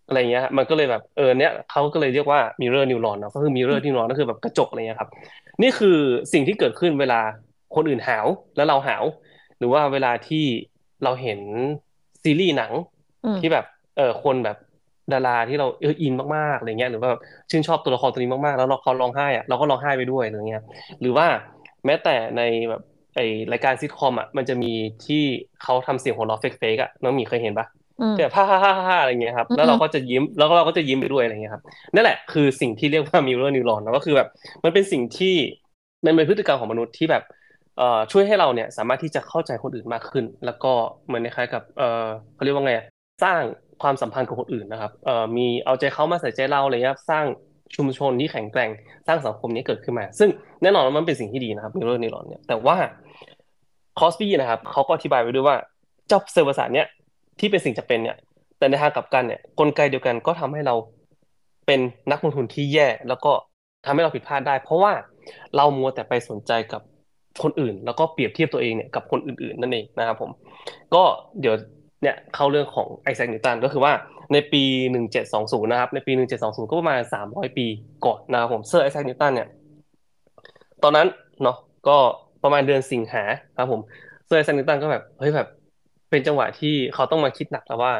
[0.07, 5.09] อะไรเงี้ย มันก็เลยแบบเออเนี้ยเขาก็เลยเรียกว่า mirror neuron เนาะก็คือ mirror neuron ก็คือแบบกระจกอะไรเงี้ยครับ
[5.61, 5.97] นี่คือ
[6.33, 7.19] สิ่งที่เกิดขึ้นเวลา
[7.75, 9.03] คนอื่นหาวแล้วเราหาว
[9.57, 10.45] หรือว่าเวลาที่
[11.03, 11.39] เราเห็น
[12.23, 12.71] ซีรีส์หนัง
[13.39, 13.65] ที่แบบ
[13.97, 14.57] เออคนแบบ
[15.13, 17.09] ดาราที่เราเอออินมากๆอะไรเงี้ยหรือว่า
[17.49, 20.63] ชื่นชอบตัวละครตัวนี้มากๆ แล้วเราเขาร้องไห้อะเราก็ร้องไห้ไปด้วยอะไรเงี้ย
[21.01, 21.25] หรือว่า
[21.85, 22.81] แม้แต่ในแบบ
[23.15, 23.19] ไอ
[23.51, 24.71] รายการซิทคอมอะมันจะมี
[25.05, 25.23] ที่
[25.63, 27.67] เขาทำเสียงหัวเราะ fake ๆอะน้องมีเคยเห็นปะ
[28.17, 34.27] แบบฮ่าฮ่าฮ่าฮ่าอะไรเงี้ยครับแล้วเราก็จะยิ้มแล้วเราก็จะยิ้มไปด้วยอะไรเงี้ยครับนั่นแหละคือสิ่งที่เรียกว่า mirror neuron ก็คือแบบ
[34.63, 35.35] มันเป็นสิ่งที่
[36.05, 37.23] มันเป็นพฤติกรรมของมนุษย์ที่แบบ
[38.11, 40.71] ช่วยให้เราเนี่ยสามารถที่จะเข้าใจคนอื่นมากขึ้น แล้วก็
[41.05, 41.63] เหมือนคล้ายกับ
[42.35, 42.73] เขาเรียกว่าไง
[43.23, 43.41] สร้าง
[43.81, 44.91] ความสัมพันธ์กับคนอื่นนะครับ
[45.37, 47.25] มีเอาใจเขามาใส่ใจเราอะไรเงี้ยสร้าง
[47.75, 48.69] ชุมชนที่แข็งแกร่ง
[49.07, 50.29] สร้างสังคมนี้เกิดขึ้นมา ซึ่ง
[50.61, 52.75] แน่นอนว่ามันเป็นสิ่งที่ดีนะครับ mirror neuron เนี่ยแต่ว่า
[53.99, 55.57] คอสบี้นะครับเขาก็อธิบายไว้ด้วยว่า
[56.07, 56.87] เจ้าเซลล์ประสาทเนี่ย
[57.39, 58.17] ที่เป็นสิ่งจำเป็นเนี่ย
[58.57, 60.75] แต่ในทางกลับกันเนี่ยกลไกเดียวกันก็ทำให้เรา
[61.67, 61.79] เป็น
[62.11, 63.31] นักลงทุนที่แย่ แล้วก็
[63.85, 64.93] ทำให้เราผิดพลาดได้ เพราะว่า
[65.55, 66.81] เรามัวแต่ไปสนใจกับ
[67.43, 70.31] คนอื่น แล้วก็เปรียบเทียบตัวเองเนี่ยกับคนอื่นๆนั่นเองนะครับผม
[70.93, 71.03] ก็
[71.39, 71.55] เดี๋ยว
[72.01, 73.93] เนี่ยเข้าเรื่องของไอแซคนิวตันก็คือว่า
[74.33, 74.63] ในปี
[75.13, 77.65] 1720 นะครับ ในปี 1720 ก็ประมาณ 300 ปี
[78.05, 79.47] ก่อนนะครับผมเซอร์ไอแซคนิวตันเนี่ย
[80.83, 81.07] ตอนนั้น
[81.43, 81.97] เนาะก็
[82.43, 83.23] ประมาณเดือนสิงหา
[83.57, 83.81] ครับผม
[84.27, 85.47] เซอร์ไอแซคนิวตันก็แบบเฮ้ยแบบ
[86.09, 87.93] เป็นจังหวะที่เขาต้องมาคิดหนักแล้วว่า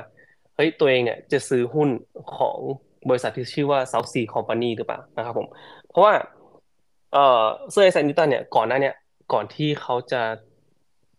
[0.56, 1.89] เฮ้ยตัวเองเนี่ยจะซื้อหุ้น
[2.38, 2.58] ของ
[3.10, 5.48] บริษัทที่ชื่อว่า South Sea Company หรือเปล่านะครับผม
[5.89, 6.13] เพราะว่า
[7.13, 8.96] เอ่อเซอร์ไอแซคนิวตันเนี่ยก่อนหน้าเนี่ย
[9.34, 10.22] ก่อนที่เขาจะ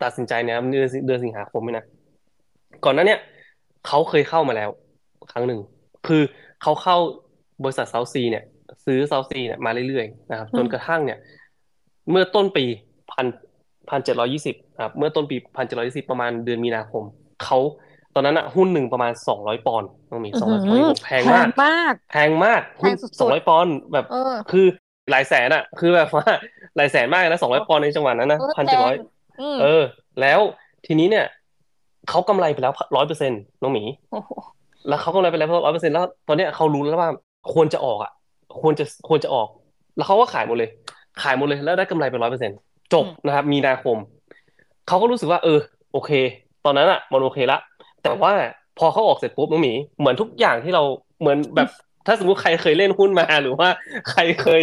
[0.02, 1.84] ตัดสินใจเนี่ยเดือนเดือนสิงหาคมนะ
[2.84, 3.20] ก่อนหน้าเนี่ย
[3.86, 4.70] เขาเคยเข้ามาแล้ว
[5.32, 5.60] ครั้งหนึ่ง
[6.06, 6.22] คือ
[6.62, 6.96] เขาเข้า
[7.64, 8.44] บริษัทเซาซีเนี่ย
[8.84, 11.18] ซื้อเซาซีเนี่ยมาเรื่อยๆนะครับ จนกระทั่งเนี่ย
[12.10, 12.64] เมื่อต้นปี
[13.12, 13.26] พัน
[13.88, 17.02] พันเจ็ดร้อยี่สิบครับเมื่อต้นปีพันเจ็ดร้อยี่สิบประมาณเดือนมีนาคม
[17.44, 17.58] เขา
[18.14, 21.46] ตอนนั้นอะหุ้นหนึ่งประมาณสองร้อยปอนด์ต้องมีสองร้อยปอนด์แพงมาก
[22.10, 24.04] แพงมากหุ้นสองร้อยปอนด์แบบ
[24.52, 24.66] คือ
[25.10, 26.26] หลายแสนอะคือแบบว่า
[26.76, 28.94] หลายแสนมากนะสองร้อยปอนด์ในจังหวะนั้นนะพันเจ็ดร้อย
[29.62, 29.82] เออ
[30.20, 30.40] แล้ว
[30.86, 31.26] ทีนี้เนี่ย
[32.08, 33.84] เขากำไรไปแล้วร้อยเปอร์เซ็นต์น้องหมี
[34.88, 37.10] แล้วเขากำไรไปแล้วร้อยเปอร์เซ็นต์แล้วตอนนี้เขารู้แล้วว่า
[37.54, 38.12] ควรจะออกอะ
[38.62, 39.48] ควรจะควรจะออก
[39.96, 40.70] แล้วเขาก็ขายหมดเลย
[41.22, 42.56] ขายหมดเลยแล้วได้กำไรไปร้อยเปอร์เซ็นต์
[42.92, 43.96] จบนะครับ มีนาคม
[44.88, 45.58] เขาก็รู้สึกว่า เออ
[45.92, 46.10] โอเค
[46.64, 47.58] ตอนนั้นอะมันโอเคละ
[48.02, 48.32] แต่ว่า
[48.78, 50.82] พอเขาออกเสร็จปุ๊บน้องหมีเหมือนทุกอย่างที่เรา
[51.20, 51.68] เหมือนแบบ
[52.06, 53.68] ถ้าสมมติใครเคยเล่นหุ้นมาหรือว่า
[54.10, 54.62] ใครเคย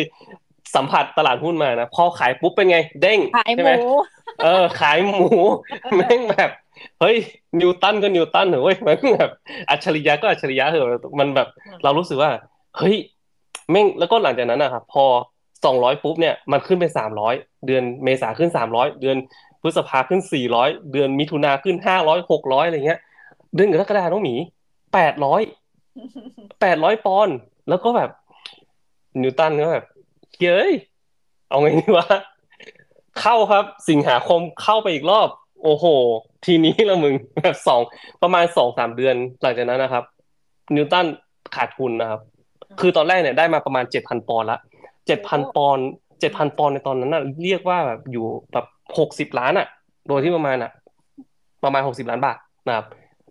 [0.75, 3.73] สัมผัสตลาดหุ้นมานะพอขายปุ๊บเป็นไง เด้งขายหมู
[4.43, 5.28] เออ ขายหมู
[5.95, 6.49] แม่งแบบ
[6.99, 7.17] เฮ้ย
[7.60, 9.32] นิวตันก็นิวตันเหรอเว้ยมันแบบ
[9.69, 11.47] อัจฉริยะก็อัจฉริยะเหรอมันแบบ
[11.84, 12.32] เรารู้สึกว่า
[12.78, 12.95] เฮ้ย
[13.71, 15.06] แม่งแล้วก็หลังจากนั้นนะครับพอ
[15.65, 19.17] สองร้อยปุ๊บเนี่ยมันขึ้นไปสามร้อยเดือนเมษาขึ้นสามร้อยเดือน
[19.62, 22.99] พฤษภาขึ้นสี่ร้อยเดือนมิถุนาขึ้นห้าร้อยหกร้อยอะไรเงี้ย
[23.56, 24.36] เดือนกรกฎาคมน้องหมี
[24.93, 25.41] แปดร้อย
[26.62, 27.36] แปดร้อยปอนด์
[27.70, 28.10] แล้วก็แบบ
[29.22, 29.86] นิวตันก็แบบ
[30.42, 30.72] เย้ย
[31.50, 32.08] เอาไงดีวะ
[33.20, 35.30] เข้าครับ สิงหาคมเข้าไปอีกรอบ
[35.64, 35.86] โอ้โห
[36.46, 37.82] ทีนี้ละมึงแบบสอง
[38.24, 40.04] ประมาณสองสามเดือนหลังจากนั้นนะครับ
[40.76, 41.06] นิวตัน
[41.56, 42.22] ขาดทุนนะครับ
[42.80, 44.60] คือตอนแรกเนี่ยได้มาประมาณเจ็ดพันปอนด์ละ
[45.08, 45.86] เจ็ดพันปอนด์
[46.20, 48.66] เจ็ดพันปอนด์ในตอนนั้นน่ะเรียกว่าแบบอยู่แบบ
[48.98, 49.68] หกสิบล้านอะ
[50.08, 50.72] โดยที่ประมาณอะ
[51.64, 52.86] ประมาณหกสิบล้านบาทนะครับ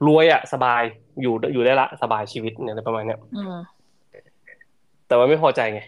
[0.07, 0.83] รวยอะ สบาย
[1.22, 3.20] อยู่อยู่ได้ละสบายชีวิตเนี่ยประมาณเนี้ย
[5.09, 5.81] แต่ว่าไม่พอใจไง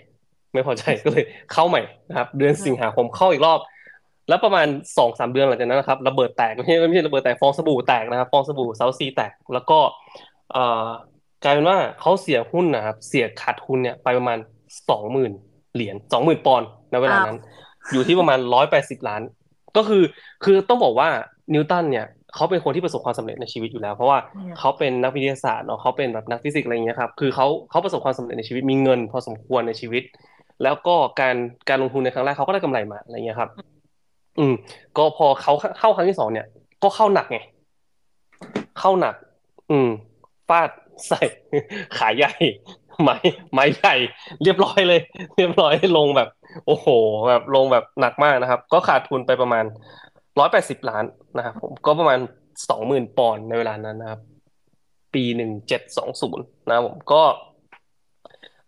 [0.54, 3.60] ไม่พอใจก็เลย เข้าใหม่นะครับ เดือนสิงหาคมเข้าอีกรอบ
[4.28, 4.66] แล้วประมาณ
[4.96, 9.78] สองสามเดือนหลังจากนั้นนะครับระเบิดแตกไม่ใช่ไม่ใช่ระเบิดแตกฟองสบู่แตกนะครับฟองสบู่เซาซีแตก แล้วก็
[10.52, 10.86] เอ่อ
[11.44, 14.38] กลายเป็นว่าเขาเสียหุ้นนะครับ เสียขาดทุนเนี่ยไปประมาณ
[14.88, 15.32] สองหมื่น
[15.74, 17.38] เหรียญสองหมื่นปอนด์ในเวลานั้น
[17.92, 19.22] อยู่ที่ประมาณร้อยแปดสิบล้าน
[19.76, 20.02] ก็คือ
[20.44, 21.08] คือต้องบอกว่า
[21.54, 24.18] นิวตันเนี่ย เขาเป็นคนที่ประสบความสำเร็จในชีวิตอยู่แล้ว เพราะว่า
[24.58, 30.02] เขาเป็นนักวิทยาศาสตร์เนาะเขาเป็นแบบนักฟิสิกส์อะไรอย่างเงี้ยครับคือเขาเขาประสบความสำเร็จในชีวิตมีเงิน พอสมควรในชีวิต
[30.62, 31.36] แล้วก็การ
[31.68, 33.50] การลงทุนในครั้งแรกเขาก็ได้กำไรมาอะไรเงี้ยครับ
[34.38, 34.54] อืม
[34.96, 36.46] ก็พอเขาเข้าครั้งที่สองเนี่ย
[36.82, 37.38] ก็เข้าหนักไง
[38.78, 39.14] เข้าหนัก
[39.70, 39.88] อืม
[40.48, 40.70] ฟาด
[41.08, 41.20] ใส่
[41.98, 42.32] ขายใหญ่
[43.02, 43.16] ไม้
[43.52, 43.94] ไม้ใหญ่
[44.42, 45.00] เรียบร้อยเลย
[45.36, 46.28] เรียบร้อยลงแบบ
[46.66, 46.86] โอ้โห
[47.28, 49.64] แบบลงแบบหนักมากนะครับ ก็ขาดทุนไปประมาณ
[50.38, 51.04] ร้อยแปดสิบล้าน
[51.36, 52.18] นะครับผมก็ประมาณ
[52.68, 54.20] สองหมื่นปอนด์ในเวลานั้นนะครับ
[55.14, 57.22] ปีหนึ่งเจ็ดสองศูนย์นะครับผมก็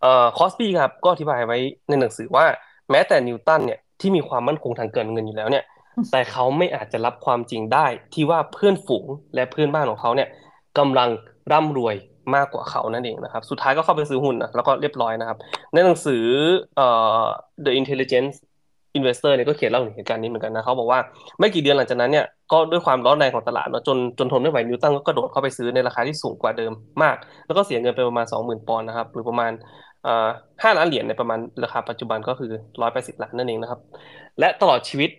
[0.01, 1.57] เอ่อคอสปี้ครับก็อธิบายไว้
[1.89, 2.45] ในหนังสือว่า
[2.91, 5.63] แม้แต่นิวตันเนี่ยที่มีความมั่นคงทางการเงินอยู่แล้วเนี่ย
[6.11, 10.29] แต่เขาไม่อาจจะรับความจริงได้ที่ว่าเพื่อนฝูงและเพื่อนบ้านของเขาเนี่ย
[10.77, 11.09] กำลัง
[11.51, 11.95] ร่ำรวย
[12.35, 15.37] มากกว่าเขานั่นเองนะครับ สุดท้ายก็เข้าไปซื้อหุ้นนะแล้วก็เรียบร้อยนะครับ
[15.73, 16.23] ในหนังสือ
[16.75, 16.87] เอ่
[17.21, 17.23] อ
[17.65, 18.35] The Intelligence
[18.97, 20.99] Investor เนี่ยก็เขียนเล่าถึงเหตุการณ์นี้เหมือนกันนะเขาบอกว่า
[21.39, 26.71] ไม่กี่เดือนหลังจากนั้นเนี่ยก็ด้วยความร้อนแรงของตลาดเนาะจนจนทนไม่ไหวนิวตันก็กระโดดเข้าไปซื้อในราคาที่สูงกว่าเดิม
[27.03, 29.51] มาก แล้วก็เสียเงินไปประมาณสองหมื่นปอนด์นะครับหรือประมาณ
[30.63, 32.51] ห้าล้านเหรียญในประมาณราคาปัจจุบันก็คือ
[32.81, 33.79] ร้อยแปดสิบล้านนั่นเองนะครับ
[34.39, 35.09] และตลอดชีวิต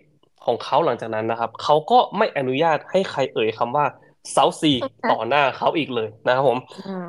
[0.45, 3.85] ของเขาหลังจากนั้นนะครับเขาก็ไม่อนุญาตให้ใครเอ่ยคำว่า
[4.31, 4.73] เซาซี
[5.11, 6.57] ต่อหน้าเขาอีกเลยนะครับผม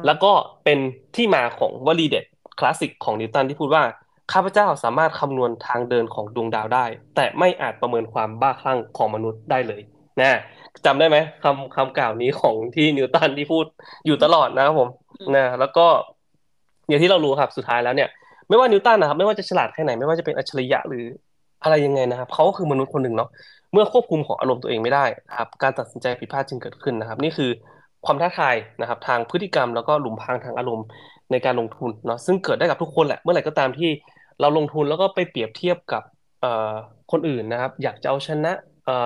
[0.07, 0.33] แล้วก็
[0.65, 0.79] เป็น
[1.17, 2.25] ที่มาของวลีเด็ด
[2.59, 3.83] คลาสสิกของนิวตันที่พูดว่า
[4.33, 6.85] ข้าพเจ้าสามารถคำนวณทางเดินของดวงดาวได้
[7.17, 9.81] แต่ไม่อาจประเมินความบ้าคลั่งของมนุษย์ได้เลย
[10.21, 10.39] นะ
[10.87, 13.65] จำได้ไหมคำคำกล่าวนี้ของที่นิวตันที่พูด
[14.07, 14.89] อยู่ตลอดนะครับผม
[15.35, 15.87] นะแล้วก็
[16.89, 18.09] อย่างที่เรารู้ครับสุดท้ายแล้วเนี่ย
[18.49, 21.05] ไม่ว่านิวตันนะครับ ไม่ว่าจะฉลาดแค่ไหนไม่ว่าจะเป็นอัจฉริยะหรือ
[21.63, 23.31] อะไรยังไงนะครับเขาก็คือมนุษย์คนหนึ่งเนาะ
[23.73, 27.51] เมื่อควบคุมของอารมณ์ตัวเองไม่ได้นะครับ การตัดสินใจผิดพลาดจึงเกิดขึ้นนะครับ นี่คือ
[28.07, 30.87] ความท้าทายนะครับ ทางพฤติกรรมแล้วก็หลุมพรางทางอารมณ์
[31.31, 33.91] ในการลงทุนเนาะซึ่งเกิดได้กับทุกคนแหละเมื่อไหร่ก็ตามที่
[34.41, 36.03] เราลงทุนแล้วก็ไปเปรียบเทียบกับ
[37.13, 38.53] คนอื่นนะครับ อยากจะเอาชนะ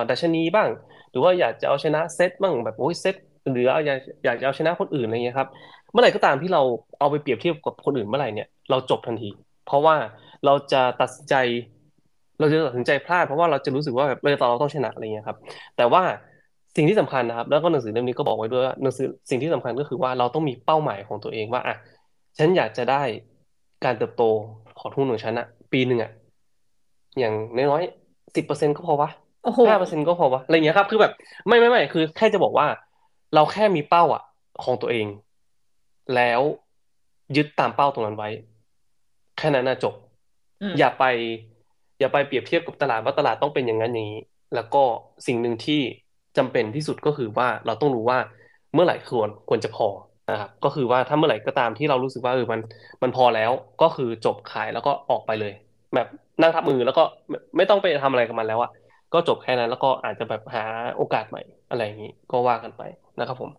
[0.09, 0.69] ดัชนีบ้าง
[1.11, 3.15] หรือว่าอยากจะเอาชนะเซตบ้างแบบโอ้ยเซต
[3.51, 5.47] หรืออยากอยากจะเอาชนะคนอื่นอะไรเงี้ยครับ
[5.91, 6.61] เมื่อไหร่ก็ตามที่เรา
[6.99, 9.29] เอาไปเปรียบเทียบกับคนอื่นเมื่อไหร่เนี่ยเราจบทันที
[9.65, 9.95] เพราะว่า
[10.45, 11.35] เราจะตัดสินใจ
[12.39, 15.37] เราจะตัดสินใจพลาด เพราะว่าเราจะรู้สึกว่าแบบเราเราต้องชนะอะไรเงี้ยครับ
[15.77, 16.03] แต่ว่า
[16.75, 21.75] สิ่งที่สำคัญนะครับ แล้วก็หนังสือเล่มนี้ก็บอกไว้ด้วยว่าหนังสือสิ่งที่สำคัญก็คือว่าเราต้องมีเป้าหมายของตัวเองว่าอะ
[22.37, 23.03] ฉันอยากจะได้
[23.85, 24.23] การเติบโต
[24.79, 26.11] ของทุนของฉันอะปีหนึ่งอะ
[27.19, 29.09] อย่างน้อยๆสิบเปอร์เซ็นต์ก็พอวะ
[29.43, 31.13] โอ้โหห้าเปอร์เซ็นต์ก็พอวะอะไรเงี้ยครับ คือแบบ
[31.47, 32.67] ไม่ไม่ไม่คือแค่จะบอกว่า
[33.33, 34.23] เราแค่มีเป้าอะ
[34.63, 35.07] ของตัวเอง
[36.15, 36.41] แล้ว
[37.35, 38.29] ยึดตามเป้าตรงนั้นไว้
[39.37, 39.93] แค่นั้นนะจบ
[40.61, 41.03] อืมอย่าไป
[41.99, 44.21] อย่าไปเปรียบเทียบกับตลาดว่าตลาดต้องเป็นอย่างนั้นอย่างนี้
[44.55, 44.83] แล้วก็
[45.27, 45.81] สิ่งหนึ่งที่
[46.37, 48.19] จำเป็นที่สุดก็คือว่าเราต้องรู้ว่า
[48.73, 49.87] เมื่อไหร่ควรควรจะพอ
[50.31, 52.59] นะครับก็คือว่าถ้าเมื่อไหร่ก็ตามที่เรารู้สึกว่าเออมัน
[53.03, 55.53] มันพอแล้วก็คือจบขายแล้วก็ออกไปเลย
[55.95, 56.07] แบบ
[56.41, 58.71] นั่งทับมือแล้วก็ไม่ไม่ต้องไปทำอะไรกับมันแล้วอะ
[59.13, 60.63] ก็จบแค่นั้นแล้วก็อาจจะแบบหา
[60.97, 62.81] โอกาสใหม่อะไรอย่างนี้ก็ว่ากันไป
[63.19, 63.49] นะครับผม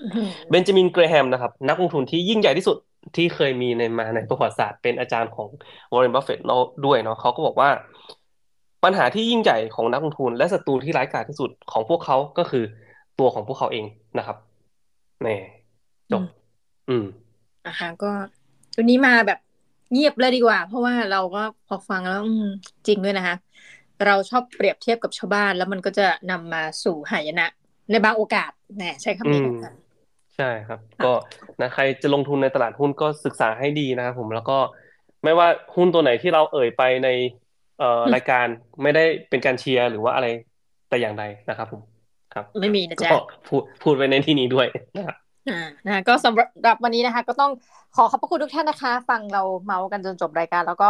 [0.00, 2.76] อืมเบนจามินเกรแฮมนะครับ นักลงทุนที่ยิ่งใหญ่ที่สุด
[3.16, 5.48] ที่เคยมีในมาในประวัติศาสตร์เป็นอาจารย์ของ
[5.92, 6.44] วอร์เรนบัฟเฟตต์
[6.86, 7.68] ด้วยเนาะเขาก็บอกว่า
[8.84, 12.64] ปัญหาที่ยิ่งใหญ่ของนักลงทุน และศัตรูที่ร้ายกาจที่สุดของพวกเขาก็คือ
[13.18, 13.84] ตัวของพวกเขาเอง
[14.18, 14.36] นะครับ
[15.26, 15.38] นี่
[16.12, 16.22] จบ
[16.88, 17.04] อืม
[17.66, 18.10] นะคะก็
[18.76, 19.38] วันนี้มาแบบ
[19.92, 22.46] เงียบเลยดีกว่า เพราะว่าเราก็พอฟังแล้วอืม
[22.86, 23.36] จริงด้วยนะคะ
[24.06, 27.46] เราชอบเปรียบเทียบกับชาวบ้าน แล้วมันก็จะนำมาสู่หายนะ
[27.90, 29.72] ในบางโอกาสแน่ใช้อืคำนี้มนะคะ
[30.36, 34.58] ใช่ครับ ก็ค่ะนะใครจะลงทุนในตลาดหุ้นก็ศึกษาให้ดีนะครับผมแล้วก็
[35.24, 37.08] ไม่ว่าหุ้นตัวไหนที่เราเอ่ยไปใน
[37.78, 38.46] เอ่อรายการ
[38.82, 40.26] ไม่ได้เป็นการเชียร์หรือว่าอะไร
[40.88, 41.82] แต่อย่างใดนะครับผม
[42.34, 43.10] ครับ ไม่มีนะก็จ๊ะ
[43.46, 44.66] พูดพูดไว้ในที่นี้ด้วย
[44.96, 45.25] นะครับอ่า
[45.86, 47.52] นะก็สำหรับวันนี้นะคะ ก็ต้อง
[47.96, 50.88] ขอขอบพระคุณทุกท่านนะคะ ฟังเราเมาส์กันจนจบรายการ แล้วก็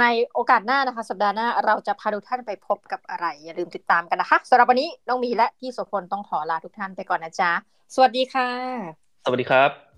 [0.00, 7.50] ในโอกาสหน้านะคะ สัปดาห์หน้าเราจะพาทุกท่านไปพบกับอะไร อย่าลืมติดตามกันนะคะสำหรับวันนี้น้องมีและพี่โสพลต้องขอลาทุกท่านไปก่อนนะจ๊ะ
[7.94, 8.48] สวัสดีค่ะ
[9.24, 9.89] สวัสดีครับ